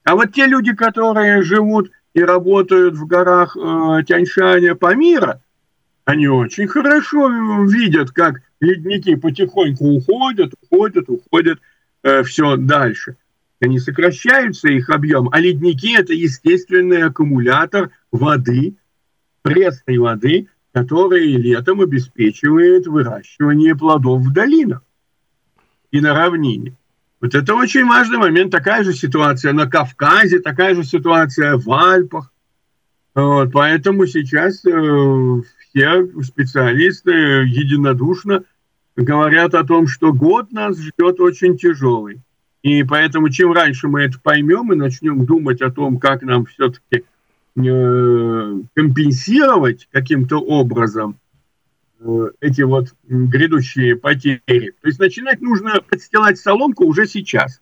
А 0.04 0.14
вот 0.14 0.32
те 0.32 0.46
люди, 0.46 0.74
которые 0.74 1.42
живут 1.42 1.90
и 2.14 2.22
работают 2.22 2.94
в 2.94 3.06
горах 3.06 3.56
э, 3.56 4.04
Тяньшаня 4.06 4.74
Памира, 4.74 5.42
они 6.04 6.28
очень 6.28 6.68
хорошо 6.68 7.28
видят, 7.64 8.10
как 8.12 8.42
ледники 8.60 9.16
потихоньку 9.16 9.96
уходят, 9.96 10.54
уходят, 10.62 11.08
уходят 11.08 11.58
э, 12.02 12.22
все 12.22 12.56
дальше. 12.56 13.16
Они 13.60 13.78
сокращаются, 13.78 14.68
их 14.68 14.90
объем, 14.90 15.28
а 15.32 15.40
ледники– 15.40 15.96
это 15.98 16.12
естественный 16.12 17.02
аккумулятор 17.02 17.90
воды, 18.12 18.76
пресной 19.42 19.98
воды, 19.98 20.48
который 20.72 21.26
летом 21.26 21.80
обеспечивает 21.80 22.86
выращивание 22.86 23.74
плодов 23.74 24.22
в 24.22 24.32
долинах 24.32 24.82
и 25.90 26.00
на 26.00 26.14
равнине. 26.14 26.76
Вот 27.24 27.34
это 27.34 27.54
очень 27.54 27.86
важный 27.86 28.18
момент. 28.18 28.52
Такая 28.52 28.84
же 28.84 28.92
ситуация 28.92 29.54
на 29.54 29.66
Кавказе, 29.66 30.40
такая 30.40 30.74
же 30.74 30.84
ситуация 30.84 31.56
в 31.56 31.72
Альпах. 31.72 32.30
Вот, 33.14 33.50
поэтому 33.50 34.06
сейчас 34.06 34.62
э, 34.66 35.42
все 35.58 36.06
специалисты 36.22 37.12
единодушно 37.12 38.44
говорят 38.94 39.54
о 39.54 39.64
том, 39.64 39.86
что 39.86 40.12
год 40.12 40.52
нас 40.52 40.78
ждет 40.78 41.18
очень 41.18 41.56
тяжелый. 41.56 42.20
И 42.62 42.82
поэтому 42.82 43.30
чем 43.30 43.54
раньше 43.54 43.88
мы 43.88 44.02
это 44.02 44.20
поймем 44.22 44.74
и 44.74 44.76
начнем 44.76 45.24
думать 45.24 45.62
о 45.62 45.70
том, 45.70 45.98
как 45.98 46.20
нам 46.20 46.44
все-таки 46.44 47.04
э, 47.56 48.60
компенсировать 48.74 49.88
каким-то 49.90 50.42
образом 50.42 51.16
эти 52.40 52.62
вот 52.62 52.94
грядущие 53.04 53.96
потери. 53.96 54.74
То 54.82 54.88
есть 54.88 54.98
начинать 54.98 55.40
нужно 55.40 55.80
подстилать 55.88 56.38
соломку 56.38 56.84
уже 56.84 57.06
сейчас. 57.06 57.60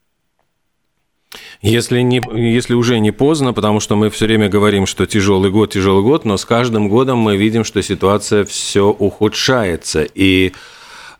Если, 1.60 2.00
не, 2.00 2.20
если 2.34 2.74
уже 2.74 2.98
не 2.98 3.10
поздно, 3.10 3.52
потому 3.52 3.80
что 3.80 3.96
мы 3.96 4.10
все 4.10 4.26
время 4.26 4.48
говорим, 4.48 4.86
что 4.86 5.06
тяжелый 5.06 5.50
год, 5.50 5.72
тяжелый 5.72 6.02
год, 6.02 6.24
но 6.24 6.36
с 6.36 6.44
каждым 6.44 6.88
годом 6.88 7.18
мы 7.18 7.36
видим, 7.36 7.64
что 7.64 7.82
ситуация 7.82 8.44
все 8.44 8.88
ухудшается. 8.88 10.02
И 10.02 10.52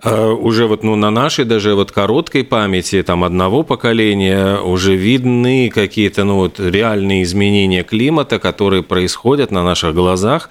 э, 0.03 0.29
уже 0.31 0.67
вот 0.67 0.83
ну, 0.83 0.97
на 0.97 1.11
нашей 1.11 1.45
даже 1.45 1.75
вот 1.75 1.93
короткой 1.93 2.45
памяти 2.45 3.03
там 3.03 3.25
одного 3.25 3.63
поколения 3.63 4.59
уже 4.59 4.97
видны 4.97 5.71
какие-то 5.71 6.25
ну, 6.25 6.37
вот, 6.37 6.61
реальные 6.61 7.23
изменения 7.23 7.83
климата, 7.83 8.39
которые 8.39 8.83
происходят 8.83 9.51
на 9.51 9.63
наших 9.63 9.95
глазах. 9.95 10.51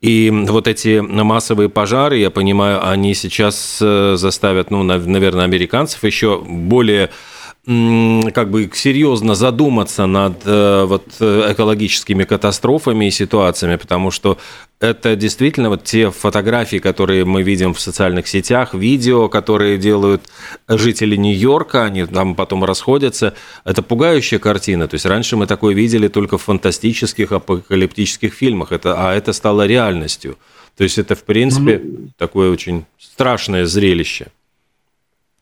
И 0.00 0.30
вот 0.30 0.68
эти 0.68 1.00
массовые 1.00 1.68
пожары, 1.68 2.18
я 2.18 2.30
понимаю, 2.30 2.88
они 2.88 3.14
сейчас 3.14 3.78
э, 3.82 4.14
заставят, 4.16 4.70
ну, 4.70 4.84
наверное, 4.84 5.44
американцев 5.44 6.04
еще 6.04 6.40
более 6.40 7.10
как 7.66 8.50
бы 8.50 8.70
серьезно 8.72 9.34
задуматься 9.34 10.06
над 10.06 10.40
э, 10.46 10.84
вот 10.86 11.04
экологическими 11.20 12.24
катастрофами 12.24 13.06
и 13.06 13.10
ситуациями, 13.10 13.76
потому 13.76 14.10
что 14.10 14.38
это 14.80 15.16
действительно 15.16 15.68
вот 15.68 15.84
те 15.84 16.10
фотографии, 16.10 16.78
которые 16.78 17.24
мы 17.24 17.42
видим 17.42 17.74
в 17.74 17.80
социальных 17.80 18.28
сетях, 18.28 18.74
видео, 18.74 19.28
которые 19.28 19.76
делают 19.76 20.22
жители 20.68 21.16
Нью-Йорка, 21.16 21.84
они 21.84 22.06
там 22.06 22.34
потом 22.34 22.64
расходятся. 22.64 23.34
Это 23.64 23.82
пугающая 23.82 24.38
картина. 24.38 24.86
То 24.86 24.94
есть 24.94 25.06
раньше 25.06 25.36
мы 25.36 25.46
такое 25.46 25.74
видели 25.74 26.08
только 26.08 26.38
в 26.38 26.42
фантастических, 26.42 27.32
апокалиптических 27.32 28.32
фильмах, 28.32 28.72
это, 28.72 28.94
а 28.96 29.14
это 29.14 29.32
стало 29.32 29.66
реальностью. 29.66 30.38
То 30.76 30.84
есть 30.84 30.96
это, 30.96 31.16
в 31.16 31.24
принципе, 31.24 31.82
ну, 31.82 32.08
такое 32.16 32.50
очень 32.50 32.84
страшное 32.98 33.66
зрелище. 33.66 34.28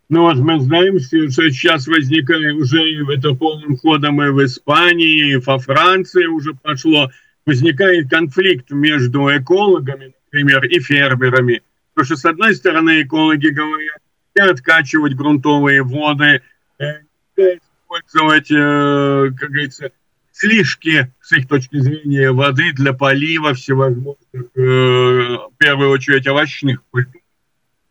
Ну 0.09 0.23
вот 0.23 0.37
мы 0.37 0.61
знаем, 0.61 1.01
что 1.01 1.29
сейчас 1.31 1.89
возникает 1.89 2.55
уже 2.55 2.81
это 3.13 3.35
полным 3.35 3.77
ходом 3.77 4.23
и 4.23 4.31
в 4.31 4.45
Испании, 4.45 5.33
и 5.33 5.37
во 5.37 5.59
Франции 5.59 6.27
уже 6.27 6.55
пошло, 6.55 7.11
возникает 7.45 8.09
конфликт 8.09 8.71
между 8.71 9.29
экологами, 9.37 10.15
например, 10.27 10.65
и 10.65 10.79
фермерами. 10.79 11.63
Потому 11.95 12.07
что, 12.07 12.17
с 12.17 12.25
одной 12.25 12.55
стороны, 12.55 13.03
экологи 13.03 13.49
говорят, 13.49 13.99
не 14.37 14.43
откачивать 14.43 15.15
грунтовые 15.15 15.83
воды, 15.83 16.43
э, 16.79 17.01
использовать, 17.37 18.51
э, 18.51 19.31
как 19.37 19.51
говорится, 19.51 19.91
слишки, 20.31 21.13
с 21.21 21.33
их 21.33 21.49
точки 21.49 21.81
зрения, 21.81 22.31
воды 22.31 22.73
для 22.75 22.93
полива 22.93 23.55
всевозможных, 23.55 24.45
э, 24.55 24.61
в 24.61 25.53
первую 25.59 25.91
очередь, 25.91 26.29
овощных 26.29 26.85
культур 26.91 27.23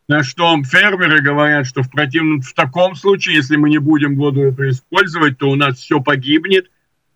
на 0.07 0.23
что 0.23 0.55
фермеры 0.63 1.21
говорят, 1.21 1.65
что 1.65 1.81
в 1.81 1.89
противном, 1.89 2.41
в 2.41 2.53
таком 2.53 2.95
случае, 2.95 3.35
если 3.35 3.55
мы 3.55 3.69
не 3.69 3.79
будем 3.79 4.15
воду 4.15 4.41
эту 4.41 4.69
использовать, 4.69 5.37
то 5.37 5.49
у 5.49 5.55
нас 5.55 5.79
все 5.79 5.99
погибнет, 5.99 6.69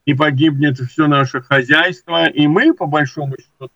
и 0.06 0.15
погибнет 0.15 0.80
все 0.80 1.06
наше 1.06 1.41
хозяйство, 1.41 2.25
и 2.25 2.47
мы, 2.47 2.73
по 2.73 2.88
большому 2.88 3.36
счету, 3.38 3.71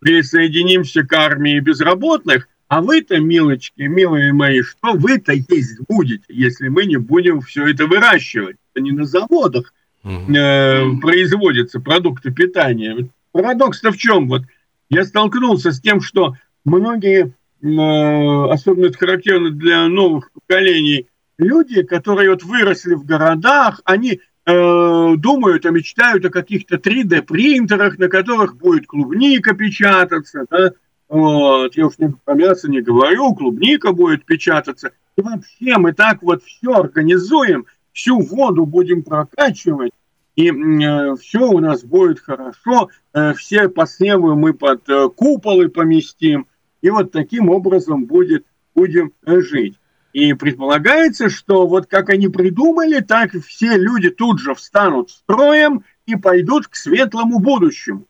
присоединимся 0.00 1.06
к 1.06 1.12
армии 1.12 1.60
безработных, 1.60 2.48
а 2.66 2.80
вы-то, 2.80 3.20
милочки, 3.20 3.82
милые 3.82 4.32
мои, 4.32 4.62
что 4.62 4.94
вы-то 4.94 5.32
есть 5.32 5.78
будете, 5.88 6.24
если 6.28 6.66
мы 6.66 6.86
не 6.86 6.96
будем 6.96 7.40
все 7.40 7.68
это 7.68 7.86
выращивать? 7.86 8.56
Это 8.74 8.82
не 8.82 8.90
на 8.90 9.04
заводах 9.04 9.72
э, 10.02 10.80
производятся 11.00 11.78
продукты 11.78 12.32
питания. 12.32 13.08
Парадокс-то 13.30 13.92
в 13.92 13.96
чем? 13.96 14.26
Вот 14.28 14.42
я 14.90 15.04
столкнулся 15.04 15.70
с 15.70 15.80
тем, 15.80 16.00
что 16.00 16.34
многие 16.64 17.32
особенно 17.62 18.86
это 18.86 18.98
характерно 18.98 19.50
для 19.50 19.86
новых 19.86 20.30
поколений, 20.32 21.08
люди, 21.38 21.82
которые 21.82 22.30
вот 22.30 22.42
выросли 22.42 22.94
в 22.94 23.04
городах, 23.04 23.80
они 23.84 24.20
э, 24.46 25.14
думают, 25.16 25.66
а 25.66 25.70
мечтают 25.70 26.24
о 26.24 26.30
каких-то 26.30 26.76
3D-принтерах, 26.76 27.98
на 27.98 28.08
которых 28.08 28.56
будет 28.56 28.86
клубника 28.86 29.54
печататься, 29.54 30.44
да, 30.50 30.72
Вот, 31.08 31.76
я 31.76 31.86
уж 31.86 31.98
не, 31.98 32.14
про 32.24 32.34
мясо 32.34 32.70
не 32.70 32.80
говорю, 32.80 33.34
клубника 33.34 33.92
будет 33.92 34.24
печататься. 34.24 34.92
И 35.16 35.22
вообще 35.22 35.78
мы 35.78 35.92
так 35.92 36.22
вот 36.22 36.42
все 36.44 36.72
организуем, 36.72 37.66
всю 37.92 38.20
воду 38.20 38.66
будем 38.66 39.02
прокачивать, 39.02 39.92
и 40.36 40.50
э, 40.50 41.16
все 41.16 41.48
у 41.48 41.60
нас 41.60 41.82
будет 41.82 42.20
хорошо, 42.20 42.90
э, 43.14 43.32
все 43.34 43.70
посевы 43.70 44.36
мы 44.36 44.52
под 44.52 44.86
э, 44.88 45.08
куполы 45.08 45.70
поместим, 45.70 46.46
и 46.86 46.90
вот 46.90 47.10
таким 47.10 47.50
образом 47.50 48.04
будет, 48.04 48.46
будем 48.72 49.12
э, 49.26 49.40
жить. 49.40 49.74
И 50.12 50.34
предполагается, 50.34 51.28
что 51.28 51.66
вот 51.66 51.86
как 51.86 52.10
они 52.10 52.28
придумали, 52.28 53.00
так 53.00 53.32
все 53.44 53.76
люди 53.76 54.08
тут 54.08 54.38
же 54.38 54.54
встанут 54.54 55.10
строем 55.10 55.82
и 56.06 56.14
пойдут 56.14 56.68
к 56.68 56.76
светлому 56.76 57.40
будущему. 57.40 58.06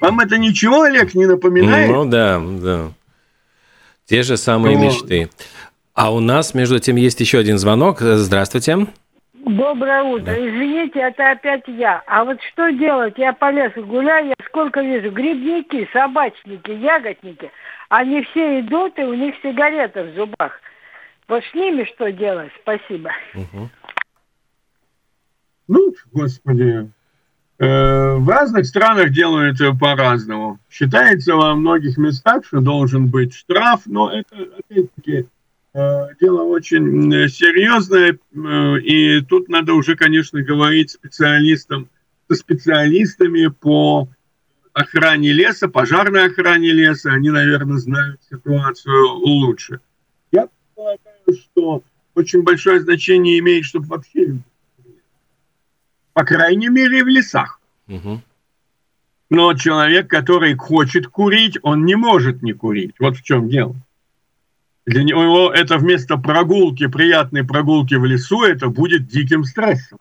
Вам 0.00 0.18
это 0.18 0.38
ничего, 0.38 0.82
Олег, 0.82 1.14
не 1.14 1.26
напоминает? 1.26 1.88
Ну 1.88 2.04
да, 2.04 2.42
да. 2.60 2.92
Те 4.06 4.24
же 4.24 4.36
самые 4.36 4.76
ну, 4.76 4.86
мечты. 4.86 5.30
А 5.94 6.12
у 6.12 6.18
нас, 6.18 6.52
между 6.52 6.80
тем, 6.80 6.96
есть 6.96 7.20
еще 7.20 7.38
один 7.38 7.58
звонок. 7.58 8.00
Здравствуйте. 8.00 8.88
Доброе 9.56 10.02
утро. 10.04 10.26
Да. 10.26 10.36
Извините, 10.36 11.00
это 11.00 11.32
опять 11.32 11.66
я. 11.66 12.02
А 12.06 12.24
вот 12.24 12.38
что 12.52 12.70
делать? 12.70 13.14
Я 13.16 13.32
по 13.32 13.50
лесу 13.50 13.84
гуляю, 13.84 14.28
я 14.28 14.34
сколько 14.46 14.80
вижу. 14.80 15.10
Грибники, 15.10 15.88
собачники, 15.92 16.70
ягодники. 16.70 17.50
Они 17.88 18.22
все 18.22 18.60
идут, 18.60 18.96
и 18.98 19.02
у 19.02 19.14
них 19.14 19.34
сигареты 19.42 20.04
в 20.04 20.14
зубах. 20.14 20.60
Вот 21.26 21.42
с 21.44 21.54
ними 21.54 21.84
что 21.84 22.12
делать? 22.12 22.52
Спасибо. 22.62 23.10
Угу. 23.34 23.70
Ну, 25.68 25.94
господи, 26.12 26.90
э, 27.58 28.14
в 28.14 28.28
разных 28.28 28.66
странах 28.66 29.10
делают 29.10 29.58
по-разному. 29.80 30.58
Считается 30.70 31.34
во 31.34 31.54
многих 31.56 31.98
местах, 31.98 32.44
что 32.44 32.60
должен 32.60 33.08
быть 33.08 33.34
штраф, 33.34 33.82
но 33.86 34.12
это, 34.12 34.36
опять-таки, 34.58 35.26
дело 35.74 36.42
очень 36.42 37.28
серьезное, 37.28 38.18
э, 38.34 38.80
и 38.80 39.20
тут 39.22 39.48
надо 39.48 39.74
уже, 39.74 39.96
конечно, 39.96 40.42
говорить 40.42 40.90
специалистам, 40.90 41.88
со 42.28 42.36
специалистами 42.36 43.46
по 43.46 44.08
охране 44.72 45.32
леса, 45.32 45.68
пожарной 45.68 46.26
охране 46.26 46.72
леса, 46.72 47.12
они, 47.12 47.30
наверное, 47.30 47.78
знают 47.78 48.20
ситуацию 48.28 49.08
лучше. 49.14 49.80
Я 50.32 50.48
полагаю, 50.74 51.00
что 51.28 51.82
очень 52.14 52.42
большое 52.42 52.80
значение 52.80 53.38
имеет, 53.38 53.64
чтобы 53.64 53.86
вообще 53.86 54.38
по 56.12 56.24
крайней 56.24 56.68
мере, 56.68 57.04
в 57.04 57.08
лесах. 57.08 57.60
Угу. 57.88 58.20
Но 59.30 59.54
человек, 59.54 60.08
который 60.08 60.54
хочет 60.54 61.06
курить, 61.06 61.58
он 61.62 61.84
не 61.84 61.94
может 61.94 62.42
не 62.42 62.52
курить. 62.52 62.94
Вот 62.98 63.16
в 63.16 63.22
чем 63.22 63.48
дело. 63.48 63.74
Для 64.86 65.02
него 65.04 65.52
это 65.52 65.78
вместо 65.78 66.16
прогулки, 66.16 66.86
приятной 66.86 67.44
прогулки 67.44 67.94
в 67.94 68.04
лесу, 68.04 68.42
это 68.42 68.68
будет 68.68 69.06
диким 69.06 69.44
стрессом. 69.44 69.98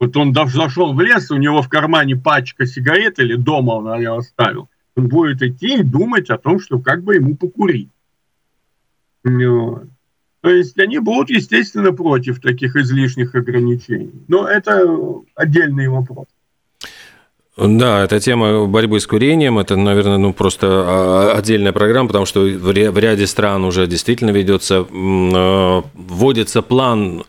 Вот 0.00 0.16
он 0.16 0.34
зашел 0.34 0.92
в 0.92 1.00
лес, 1.00 1.30
у 1.30 1.36
него 1.36 1.62
в 1.62 1.68
кармане 1.68 2.16
пачка 2.16 2.66
сигарет 2.66 3.18
или 3.18 3.36
дома 3.36 3.72
он 3.72 3.94
ее 3.96 4.16
оставил. 4.16 4.68
Он 4.96 5.08
будет 5.08 5.42
идти 5.42 5.78
и 5.78 5.82
думать 5.82 6.30
о 6.30 6.38
том, 6.38 6.60
что 6.60 6.78
как 6.78 7.02
бы 7.02 7.14
ему 7.14 7.36
покурить. 7.36 7.90
Вот. 9.22 9.84
То 10.40 10.50
есть 10.50 10.78
они 10.78 10.98
будут, 10.98 11.30
естественно, 11.30 11.92
против 11.92 12.40
таких 12.40 12.76
излишних 12.76 13.34
ограничений. 13.34 14.12
Но 14.28 14.46
это 14.46 14.84
отдельный 15.34 15.88
вопрос. 15.88 16.26
Да, 17.56 18.02
эта 18.02 18.18
тема 18.18 18.66
борьбы 18.66 18.98
с 18.98 19.06
курением, 19.06 19.60
это, 19.60 19.76
наверное, 19.76 20.18
ну, 20.18 20.32
просто 20.32 20.66
а, 20.66 21.34
отдельная 21.36 21.72
программа, 21.72 22.08
потому 22.08 22.26
что 22.26 22.40
в 22.40 22.98
ряде 22.98 23.28
стран 23.28 23.64
уже 23.64 23.86
действительно 23.86 24.30
ведется, 24.30 24.84
а, 24.92 25.84
вводится 25.94 26.62
план 26.62 27.24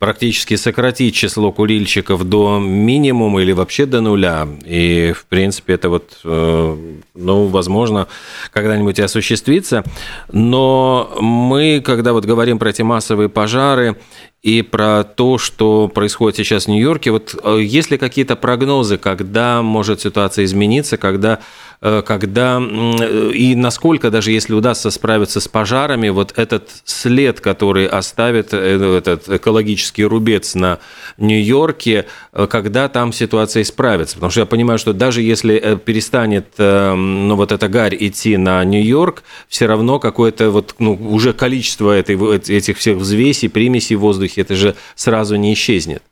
практически 0.00 0.56
сократить 0.56 1.14
число 1.14 1.52
курильщиков 1.52 2.24
до 2.24 2.58
минимума 2.58 3.42
или 3.42 3.52
вообще 3.52 3.84
до 3.84 4.00
нуля. 4.00 4.48
И, 4.64 5.12
в 5.14 5.26
принципе, 5.26 5.74
это 5.74 5.90
вот, 5.90 6.18
э, 6.24 6.76
ну, 7.14 7.46
возможно, 7.46 8.08
когда-нибудь 8.50 8.98
осуществится. 8.98 9.84
Но 10.32 11.12
мы, 11.20 11.82
когда 11.84 12.14
вот 12.14 12.24
говорим 12.24 12.58
про 12.58 12.70
эти 12.70 12.80
массовые 12.80 13.28
пожары 13.28 13.98
и 14.42 14.62
про 14.62 15.04
то, 15.04 15.36
что 15.36 15.88
происходит 15.88 16.38
сейчас 16.38 16.64
в 16.64 16.68
Нью-Йорке, 16.68 17.10
вот 17.10 17.34
э, 17.44 17.58
есть 17.62 17.90
ли 17.90 17.98
какие-то 17.98 18.36
прогнозы, 18.36 18.96
когда 18.96 19.60
может 19.60 20.00
ситуация 20.00 20.46
измениться, 20.46 20.96
когда 20.96 21.40
когда 21.80 22.60
и 22.60 23.54
насколько 23.56 24.10
даже 24.10 24.32
если 24.32 24.52
удастся 24.52 24.90
справиться 24.90 25.40
с 25.40 25.48
пожарами, 25.48 26.10
вот 26.10 26.34
этот 26.36 26.68
след, 26.84 27.40
который 27.40 27.86
оставит 27.86 28.52
э, 28.52 28.98
этот 28.98 29.28
экологический 29.30 30.04
рубец 30.04 30.54
на 30.54 30.78
Нью-Йорке, 31.16 32.06
э, 32.32 32.46
когда 32.48 32.88
там 32.88 33.14
ситуация 33.14 33.62
исправится. 33.62 34.16
Потому 34.16 34.30
что 34.30 34.40
я 34.40 34.46
понимаю, 34.46 34.78
что 34.78 34.92
даже 34.92 35.22
если 35.22 35.78
перестанет 35.84 36.46
ну, 36.58 37.34
вот 37.36 37.52
эта 37.52 37.68
гарь 37.68 37.96
идти 37.98 38.36
на 38.36 38.62
Нью-Йорк, 38.64 39.22
все 39.48 39.66
равно 39.66 39.98
какое-то 39.98 40.50
вот, 40.50 40.74
ну, 40.78 40.94
уже 40.94 41.32
количество 41.32 41.92
этой, 41.92 42.16
этих 42.36 42.76
всех 42.76 42.98
взвесей, 42.98 43.48
примесей 43.48 43.96
в 43.96 44.00
воздухе, 44.00 44.42
это 44.42 44.54
же 44.54 44.74
сразу 44.94 45.36
не 45.36 45.54
исчезнет. 45.54 46.02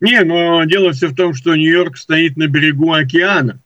Не, 0.00 0.24
но 0.24 0.64
дело 0.64 0.90
все 0.90 1.06
в 1.06 1.14
том, 1.14 1.32
что 1.32 1.54
Нью-Йорк 1.54 1.96
стоит 1.96 2.36
на 2.36 2.48
берегу 2.48 2.92
океана. 2.92 3.60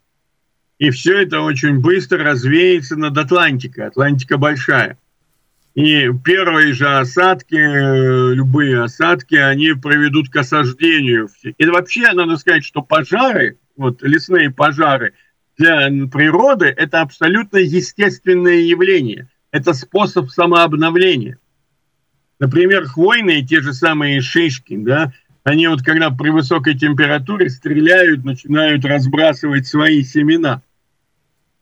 И 0.79 0.91
все 0.91 1.23
это 1.23 1.41
очень 1.41 1.81
быстро 1.81 2.23
развеется 2.23 2.97
над 2.97 3.17
Атлантикой. 3.17 3.87
Атлантика 3.87 4.37
большая. 4.37 4.99
И 5.75 6.11
первые 6.25 6.73
же 6.73 6.89
осадки, 6.89 7.55
любые 8.35 8.83
осадки, 8.83 9.35
они 9.35 9.73
приведут 9.75 10.31
к 10.31 10.37
осаждению. 10.37 11.29
И 11.43 11.67
вообще, 11.67 12.12
надо 12.12 12.37
сказать, 12.37 12.65
что 12.65 12.83
пожары, 12.83 13.59
вот 13.77 14.03
лесные 14.03 14.51
пожары 14.51 15.12
для 15.59 15.91
природы, 16.11 16.67
это 16.67 17.03
абсолютно 17.03 17.59
естественное 17.59 18.61
явление. 18.61 19.29
Это 19.51 19.75
способ 19.75 20.31
самообновления. 20.31 21.39
Например, 22.39 22.85
хвойные, 22.85 23.43
те 23.43 23.61
же 23.61 23.73
самые 23.73 24.21
шишки, 24.21 24.77
да, 24.77 25.12
они 25.45 25.69
вот 25.69 25.83
когда 25.83 26.11
при 26.11 26.31
высокой 26.31 26.77
температуре 26.77 27.49
стреляют, 27.49 28.25
начинают 28.25 28.85
разбрасывать 28.85 29.67
свои 29.67 30.03
семена. 30.03 30.62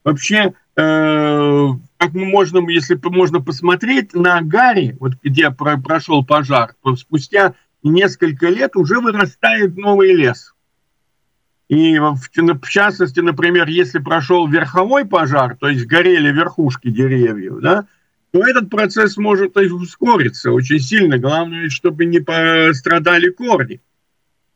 Вообще, 0.04 0.52
э, 0.76 1.68
как 1.96 2.12
мы 2.12 2.26
можем, 2.26 2.68
если 2.68 2.98
можно 3.04 3.40
посмотреть 3.40 4.14
на 4.14 4.42
Гарри, 4.42 4.96
вот 5.00 5.14
где 5.22 5.50
про, 5.50 5.78
прошел 5.78 6.24
пожар, 6.24 6.74
то 6.82 6.94
спустя 6.94 7.54
несколько 7.82 8.48
лет 8.48 8.76
уже 8.76 9.00
вырастает 9.00 9.76
новый 9.78 10.14
лес. 10.14 10.54
И 11.68 11.98
в, 11.98 12.16
в 12.16 12.68
частности, 12.68 13.20
например, 13.20 13.66
если 13.68 13.98
прошел 13.98 14.46
верховой 14.46 15.06
пожар, 15.06 15.56
то 15.58 15.68
есть 15.68 15.86
горели 15.86 16.30
верхушки 16.30 16.90
деревьев, 16.90 17.60
да, 17.62 17.86
то 18.32 18.46
этот 18.46 18.68
процесс 18.68 19.16
может 19.16 19.56
ускориться 19.56 20.52
очень 20.52 20.80
сильно. 20.80 21.18
Главное, 21.18 21.70
чтобы 21.70 22.04
не 22.04 22.18
пострадали 22.18 23.30
корни. 23.30 23.80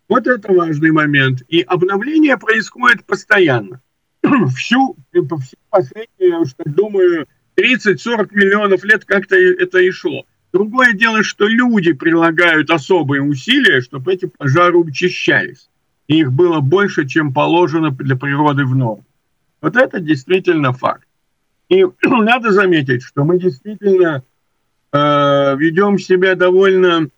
Вот 0.08 0.26
это 0.26 0.52
важный 0.52 0.90
момент. 0.90 1.42
И 1.48 1.62
обновление 1.62 2.36
происходит 2.36 3.04
постоянно. 3.06 3.80
всю, 4.56 4.96
всю 5.12 5.56
последние, 5.70 6.44
так 6.56 6.74
думаю, 6.74 7.26
30-40 7.56 8.28
миллионов 8.32 8.84
лет 8.84 9.04
как-то 9.04 9.36
это 9.36 9.78
и 9.78 9.90
шло. 9.90 10.24
Другое 10.52 10.92
дело, 10.92 11.22
что 11.22 11.46
люди 11.46 11.92
прилагают 11.92 12.70
особые 12.70 13.22
усилия, 13.22 13.80
чтобы 13.80 14.14
эти 14.14 14.26
пожары 14.26 14.78
учащались. 14.78 15.68
И 16.06 16.20
их 16.20 16.32
было 16.32 16.60
больше, 16.60 17.06
чем 17.06 17.34
положено 17.34 17.90
для 17.90 18.16
природы 18.16 18.64
в 18.64 18.74
норм. 18.74 19.04
Вот 19.60 19.76
это 19.76 20.00
действительно 20.00 20.72
факт. 20.72 21.06
И 21.68 21.84
надо 22.02 22.52
заметить, 22.52 23.02
что 23.02 23.24
мы 23.24 23.38
действительно 23.38 24.22
э, 24.92 25.56
ведем 25.56 25.98
себя 25.98 26.34
довольно 26.34 27.08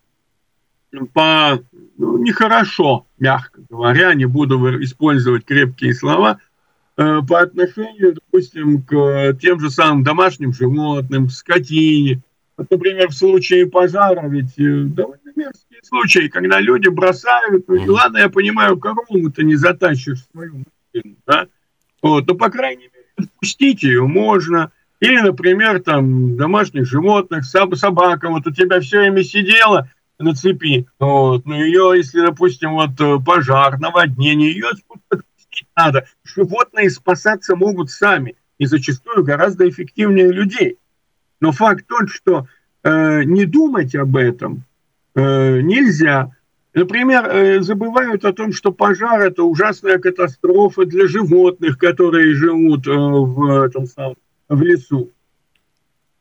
по 1.13 1.63
ну, 1.99 2.19
нехорошо, 2.19 3.07
мягко 3.19 3.61
говоря, 3.69 4.15
не 4.15 4.25
буду 4.25 4.83
использовать 4.83 5.45
крепкие 5.45 5.95
слова, 5.95 6.41
по 7.01 7.41
отношению, 7.41 8.15
допустим, 8.15 8.83
к 8.83 9.35
тем 9.41 9.59
же 9.59 9.71
самым 9.71 10.03
домашним 10.03 10.53
животным, 10.53 11.31
скотине. 11.31 12.23
Вот, 12.61 12.71
например, 12.71 13.09
в 13.09 13.15
случае 13.15 13.67
пожара, 13.67 14.29
ведь 14.29 14.59
э, 14.59 14.83
довольно 14.85 15.33
мерзкие 15.35 15.81
случаи, 15.83 16.29
когда 16.29 16.61
люди 16.61 16.89
бросают, 16.89 17.67
ну, 17.69 17.75
и 17.75 17.89
ладно, 17.89 18.19
я 18.19 18.29
понимаю, 18.29 18.79
корову 18.79 19.31
ты 19.31 19.45
не 19.45 19.57
затащишь 19.57 20.21
в 20.21 20.31
свою 20.31 20.65
машину, 20.93 21.17
да, 21.27 21.47
вот, 22.03 22.27
но, 22.27 22.35
по 22.35 22.51
крайней 22.51 22.91
мере, 22.93 23.07
отпустить 23.17 23.83
ее 23.83 24.07
можно, 24.07 24.73
или, 25.01 25.21
например, 25.21 25.83
там, 25.83 26.37
домашних 26.37 26.85
животных, 26.85 27.47
собака, 27.47 28.29
вот 28.29 28.47
у 28.47 28.53
тебя 28.53 28.79
все 28.81 28.99
время 28.99 29.25
сидела 29.25 29.89
на 30.19 30.35
цепи, 30.35 30.87
вот, 30.99 31.47
но 31.47 31.57
ее, 31.57 31.95
если, 31.97 32.21
допустим, 32.21 32.73
вот 32.73 33.01
э, 33.01 33.25
пожар, 33.25 33.81
наводнение, 33.81 34.53
ее 34.53 34.67
отпустить 34.69 35.30
надо. 35.85 36.07
Животные 36.25 36.91
спасаться 36.91 37.57
могут 37.57 37.91
сами. 37.91 38.37
и 38.59 38.67
зачастую 38.67 39.25
гораздо 39.25 39.67
эффективнее 39.67 40.31
людей. 40.31 40.77
Но 41.41 41.51
факт 41.51 41.87
тот, 41.87 42.11
что 42.11 42.47
э, 42.83 43.23
не 43.25 43.47
думать 43.47 43.95
об 43.95 44.17
этом 44.17 44.65
э, 45.15 45.61
нельзя. 45.63 46.37
Например, 46.75 47.27
э, 47.27 47.61
забывают 47.63 48.27
о 48.27 48.35
том, 48.35 48.53
что 48.53 48.71
пожар– 48.71 49.21
это 49.23 49.45
ужасная 49.45 49.99
катастрофа 49.99 50.85
для 50.85 51.09
животных, 51.09 51.79
которые 51.79 52.35
живут 52.35 52.87
э, 52.87 52.91
в, 52.93 53.65
этом 53.65 53.87
самом, 53.87 54.17
в 54.51 54.61
лесу. 54.61 55.11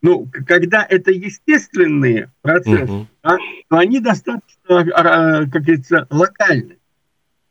Ну, 0.01 0.25
когда 0.47 0.85
это 0.89 1.11
естественные 1.11 2.31
процессы, 2.41 2.83
угу. 2.83 3.07
да, 3.21 3.37
то 3.69 3.77
они 3.77 3.99
достаточно, 3.99 4.79
а, 4.95 5.45
как 5.45 5.61
говорится, 5.61 6.07
локальны. 6.09 6.78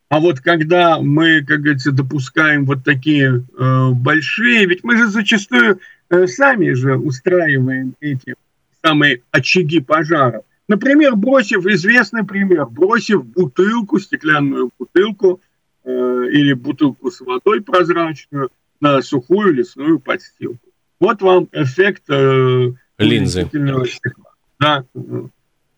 А 0.08 0.20
вот 0.20 0.40
когда 0.40 0.98
мы, 1.00 1.44
как 1.44 1.60
говорится, 1.60 1.92
допускаем 1.92 2.64
вот 2.64 2.82
такие 2.82 3.44
э, 3.58 3.90
большие, 3.90 4.64
ведь 4.66 4.82
мы 4.82 4.96
же 4.96 5.08
зачастую 5.08 5.80
э, 6.08 6.26
сами 6.26 6.72
же 6.72 6.96
устраиваем 6.96 7.94
эти 8.00 8.34
самые 8.82 9.22
очаги 9.30 9.80
пожаров. 9.80 10.44
Например, 10.66 11.14
бросив, 11.14 11.66
известный 11.66 12.24
пример, 12.24 12.66
бросив 12.66 13.24
бутылку, 13.26 13.98
стеклянную 13.98 14.70
бутылку 14.78 15.40
э, 15.84 15.90
или 16.30 16.54
бутылку 16.54 17.10
с 17.10 17.20
водой 17.20 17.60
прозрачную 17.60 18.50
на 18.80 19.02
сухую 19.02 19.52
лесную 19.52 19.98
подстилку. 19.98 20.68
Вот 21.00 21.20
вам 21.20 21.48
эффект 21.52 22.04
э, 22.08 22.72
линзы. 22.96 23.44
Стекла. 23.44 24.32
Да. 24.58 24.84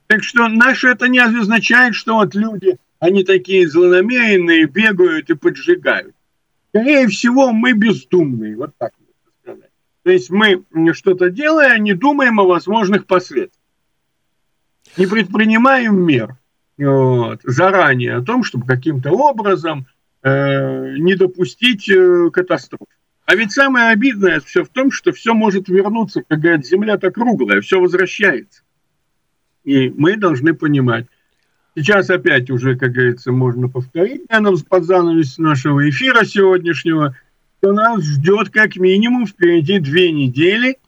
Так 0.06 0.22
что 0.22 0.48
наше 0.48 0.88
это 0.88 1.08
не 1.08 1.18
означает, 1.18 1.94
что 1.94 2.14
вот 2.14 2.34
люди 2.34 2.78
они 3.00 3.24
такие 3.24 3.68
злонамеренные, 3.68 4.66
бегают 4.66 5.30
и 5.30 5.34
поджигают. 5.34 6.14
Скорее 6.68 7.08
всего, 7.08 7.50
мы 7.50 7.72
бездумные, 7.72 8.56
вот 8.56 8.76
так 8.78 8.92
можно 9.00 9.32
сказать. 9.42 9.70
То 10.04 10.10
есть 10.10 10.30
мы 10.30 10.64
что-то 10.92 11.30
делая, 11.30 11.78
не 11.78 11.94
думаем 11.94 12.38
о 12.38 12.44
возможных 12.44 13.06
последствиях. 13.06 13.50
Не 14.96 15.06
предпринимаем 15.06 16.00
мер 16.00 16.36
вот, 16.78 17.40
заранее 17.42 18.16
о 18.16 18.22
том, 18.22 18.44
чтобы 18.44 18.66
каким-то 18.66 19.10
образом 19.10 19.86
э, 20.22 20.96
не 20.98 21.14
допустить 21.14 21.88
э, 21.88 22.30
катастроф. 22.32 22.80
А 23.24 23.34
ведь 23.34 23.52
самое 23.52 23.90
обидное 23.90 24.40
все 24.40 24.64
в 24.64 24.68
том, 24.68 24.90
что 24.90 25.12
все 25.12 25.34
может 25.34 25.68
вернуться, 25.68 26.22
как 26.26 26.40
говорят, 26.40 26.66
земля-то 26.66 27.10
круглая, 27.10 27.60
все 27.60 27.80
возвращается. 27.80 28.62
И 29.64 29.90
мы 29.90 30.16
должны 30.16 30.54
понимать, 30.54 31.06
Сейчас 31.76 32.10
опять 32.10 32.50
уже, 32.50 32.76
как 32.76 32.92
говорится, 32.92 33.30
можно 33.32 33.68
повторить, 33.68 34.28
наверное, 34.28 34.60
под 34.68 34.84
занавес 34.84 35.38
нашего 35.38 35.88
эфира 35.88 36.24
сегодняшнего, 36.24 37.14
что 37.58 37.72
нас 37.72 38.02
ждет 38.02 38.50
как 38.50 38.76
минимум 38.76 39.26
впереди 39.26 39.78
две 39.78 40.10
недели. 40.10 40.78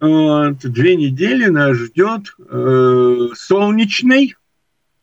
Вот, 0.00 0.58
две 0.58 0.96
недели 0.96 1.46
нас 1.46 1.76
ждет 1.76 2.34
э, 2.38 3.28
солнечный, 3.34 4.34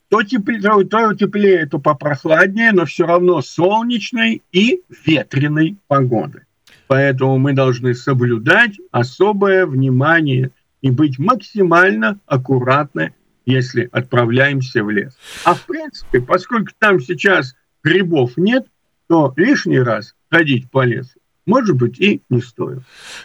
то 0.09 0.21
теплее, 0.21 0.85
то 0.85 1.13
теплее, 1.13 1.65
то 1.65 1.79
попрохладнее, 1.79 2.71
но 2.71 2.85
все 2.85 3.07
равно 3.07 3.41
солнечной 3.41 4.43
и 4.51 4.81
ветреной 5.05 5.77
погоды. 5.87 6.43
Поэтому 6.87 7.39
мы 7.39 7.53
должны 7.53 7.95
соблюдать 7.95 8.73
особое 8.91 9.65
внимание 9.65 10.51
и 10.81 10.91
быть 10.91 11.17
максимально 11.17 12.19
аккуратны 12.27 13.13
если 13.45 13.89
отправляемся 13.91 14.83
в 14.83 14.89
лес. 14.89 15.17
А 15.43 15.53
в 15.53 15.65
принципе, 15.65 16.21
поскольку 16.21 16.71
там 16.79 16.99
сейчас 16.99 17.55
грибов 17.83 18.37
нет, 18.37 18.65
то 19.07 19.33
лишний 19.35 19.79
раз 19.79 20.15
ходить 20.29 20.69
по 20.71 20.83
лесу 20.83 21.19
может 21.45 21.75
быть, 21.75 21.99
и 21.99 22.21
не 22.29 22.41
стоит. 22.41 22.79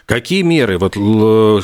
Какие 0.05 0.41
меры, 0.41 0.77
вот 0.77 0.95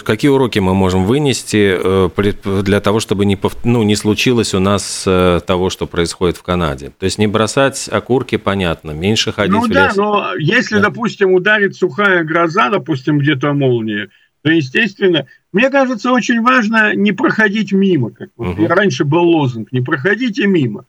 какие 0.04 0.30
уроки 0.30 0.60
мы 0.60 0.74
можем 0.74 1.06
вынести 1.06 1.76
э, 1.78 2.63
для 2.63 2.80
того, 2.80 3.00
чтобы 3.00 3.26
не, 3.26 3.38
ну, 3.63 3.84
не 3.84 3.96
случилось 3.96 4.54
у 4.54 4.60
нас 4.60 5.04
э, 5.06 5.41
того, 5.46 5.70
что 5.70 5.86
происходит 5.86 6.38
в 6.38 6.44
Канаде? 6.44 6.91
То 6.98 7.06
есть 7.06 7.18
не 7.18 7.28
бросать 7.28 7.89
окурки, 7.91 8.38
понятно, 8.38 8.91
меньше 8.91 9.34
ходить 9.34 9.52
ну, 9.52 9.65
в 9.65 9.70
да, 9.70 9.88
лес. 9.88 9.96
Ну 9.96 10.04
да, 10.04 10.10
но 10.10 10.36
если, 10.38 10.76
да. 10.76 10.84
допустим, 10.84 11.34
ударит 11.34 11.76
сухая 11.76 12.24
гроза, 12.24 12.70
допустим, 12.70 13.20
где-то 13.20 13.54
молния, 13.54 14.10
то, 14.41 14.50
естественно, 14.52 15.28
мне 15.56 15.70
кажется, 15.70 16.12
очень 16.12 16.41
важно 16.41 16.94
не 16.96 17.13
проходить 17.13 17.72
мимо. 17.72 18.12
Как 18.12 18.28
вот 18.36 18.60
угу. 18.60 18.68
раньше 18.68 19.06
был 19.06 19.22
лозунг 19.22 19.72
«не 19.72 19.80
проходите 19.80 20.48
мимо». 20.48 20.84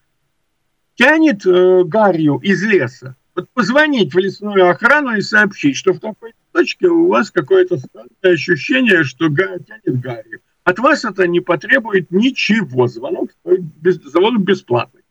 Тянет 0.97 1.47
э, 1.47 1.85
гарью 1.85 2.41
из 2.43 2.65
леса. 2.65 3.15
Вот 3.37 3.49
позвонить 3.51 4.13
в 4.13 4.19
лесную 4.19 4.69
охрану 4.69 5.15
и 5.15 5.21
сообщить, 5.21 5.77
что 5.77 5.93
в 5.93 6.01
такой 6.01 6.33
точке 6.51 6.89
у 6.89 7.07
вас 7.07 7.31
какое-то 7.31 7.79
странное 7.79 8.11
ощущение, 8.35 9.05
что 9.05 9.29
га 9.29 9.57
тянет 9.61 10.01
гарью. 10.01 10.41
От 10.65 10.81
вас 10.81 11.05
это 11.05 11.29
не 11.29 11.39
потребует 11.39 12.11
ничего. 12.11 12.89
Звонок, 12.89 13.31
без, 13.45 14.03
звонок 14.03 14.43
бесплатный. 14.43 15.03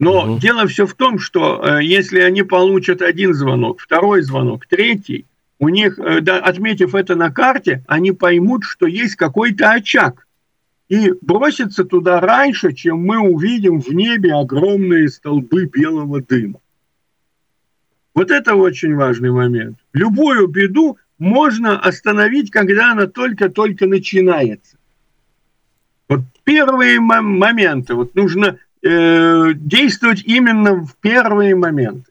Но 0.00 0.24
угу. 0.24 0.38
дело 0.40 0.66
все 0.66 0.86
в 0.86 0.94
том, 0.94 1.20
что 1.20 1.62
э, 1.62 1.84
если 1.84 2.18
они 2.18 2.42
получат 2.42 3.00
один 3.00 3.32
звонок, 3.32 3.78
второй 3.78 4.22
звонок, 4.22 4.66
третий, 4.66 5.26
у 5.60 5.68
них, 5.68 5.98
э, 5.98 6.22
да, 6.22 6.38
отметив 6.38 6.94
это 6.94 7.14
на 7.14 7.30
карте, 7.30 7.84
они 7.86 8.12
поймут, 8.12 8.64
что 8.64 8.86
есть 8.86 9.14
какой-то 9.14 9.70
очаг. 9.70 10.26
И 10.88 11.12
бросятся 11.20 11.84
туда 11.84 12.18
раньше, 12.18 12.72
чем 12.72 13.04
мы 13.04 13.18
увидим 13.18 13.80
в 13.80 13.92
небе 13.92 14.34
огромные 14.34 15.08
столбы 15.08 15.66
белого 15.66 16.22
дыма. 16.22 16.60
Вот 18.14 18.30
это 18.30 18.54
очень 18.54 18.94
важный 18.96 19.30
момент. 19.30 19.78
Любую 19.92 20.48
беду 20.48 20.96
можно 21.18 21.78
остановить, 21.78 22.50
когда 22.50 22.92
она 22.92 23.06
только-только 23.06 23.86
начинается. 23.86 24.78
Вот 26.08 26.22
первые 26.42 26.98
моменты, 27.00 27.94
вот 27.94 28.14
нужно 28.14 28.56
э, 28.82 29.52
действовать 29.54 30.24
именно 30.24 30.74
в 30.74 30.96
первые 30.96 31.54
моменты. 31.54 32.09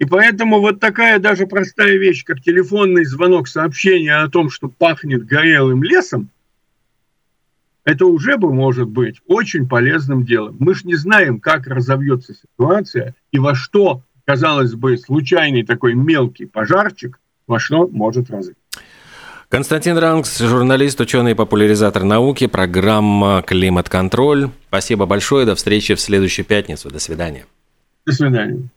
И 0.00 0.06
поэтому 0.06 0.60
вот 0.60 0.80
такая 0.80 1.18
даже 1.18 1.46
простая 1.46 1.98
вещь, 1.98 2.24
как 2.24 2.40
телефонный 2.40 3.04
звонок, 3.04 3.46
сообщение 3.46 4.16
о 4.16 4.30
том, 4.30 4.48
что 4.48 4.68
пахнет 4.68 5.26
горелым 5.26 5.82
лесом, 5.82 6.30
это 7.84 8.06
уже 8.06 8.38
бы 8.38 8.52
может 8.52 8.88
быть 8.88 9.20
очень 9.26 9.68
полезным 9.68 10.24
делом. 10.24 10.56
Мы 10.58 10.74
же 10.74 10.86
не 10.86 10.94
знаем, 10.94 11.38
как 11.38 11.66
разовьется 11.66 12.34
ситуация 12.34 13.14
и 13.30 13.38
во 13.38 13.54
что, 13.54 14.02
казалось 14.24 14.72
бы, 14.72 14.96
случайный 14.96 15.64
такой 15.64 15.92
мелкий 15.92 16.46
пожарчик 16.46 17.20
во 17.46 17.58
что 17.58 17.86
может 17.86 18.30
развиться. 18.30 18.62
Константин 19.50 19.98
Рангс, 19.98 20.38
журналист, 20.38 20.98
ученый 21.00 21.32
и 21.32 21.34
популяризатор 21.34 22.04
науки, 22.04 22.46
программа 22.46 23.42
«Климат-контроль». 23.46 24.48
Спасибо 24.68 25.04
большое, 25.04 25.44
до 25.44 25.56
встречи 25.56 25.94
в 25.94 26.00
следующую 26.00 26.46
пятницу. 26.46 26.88
До 26.88 27.00
свидания. 27.00 27.44
До 28.06 28.12
свидания. 28.12 28.70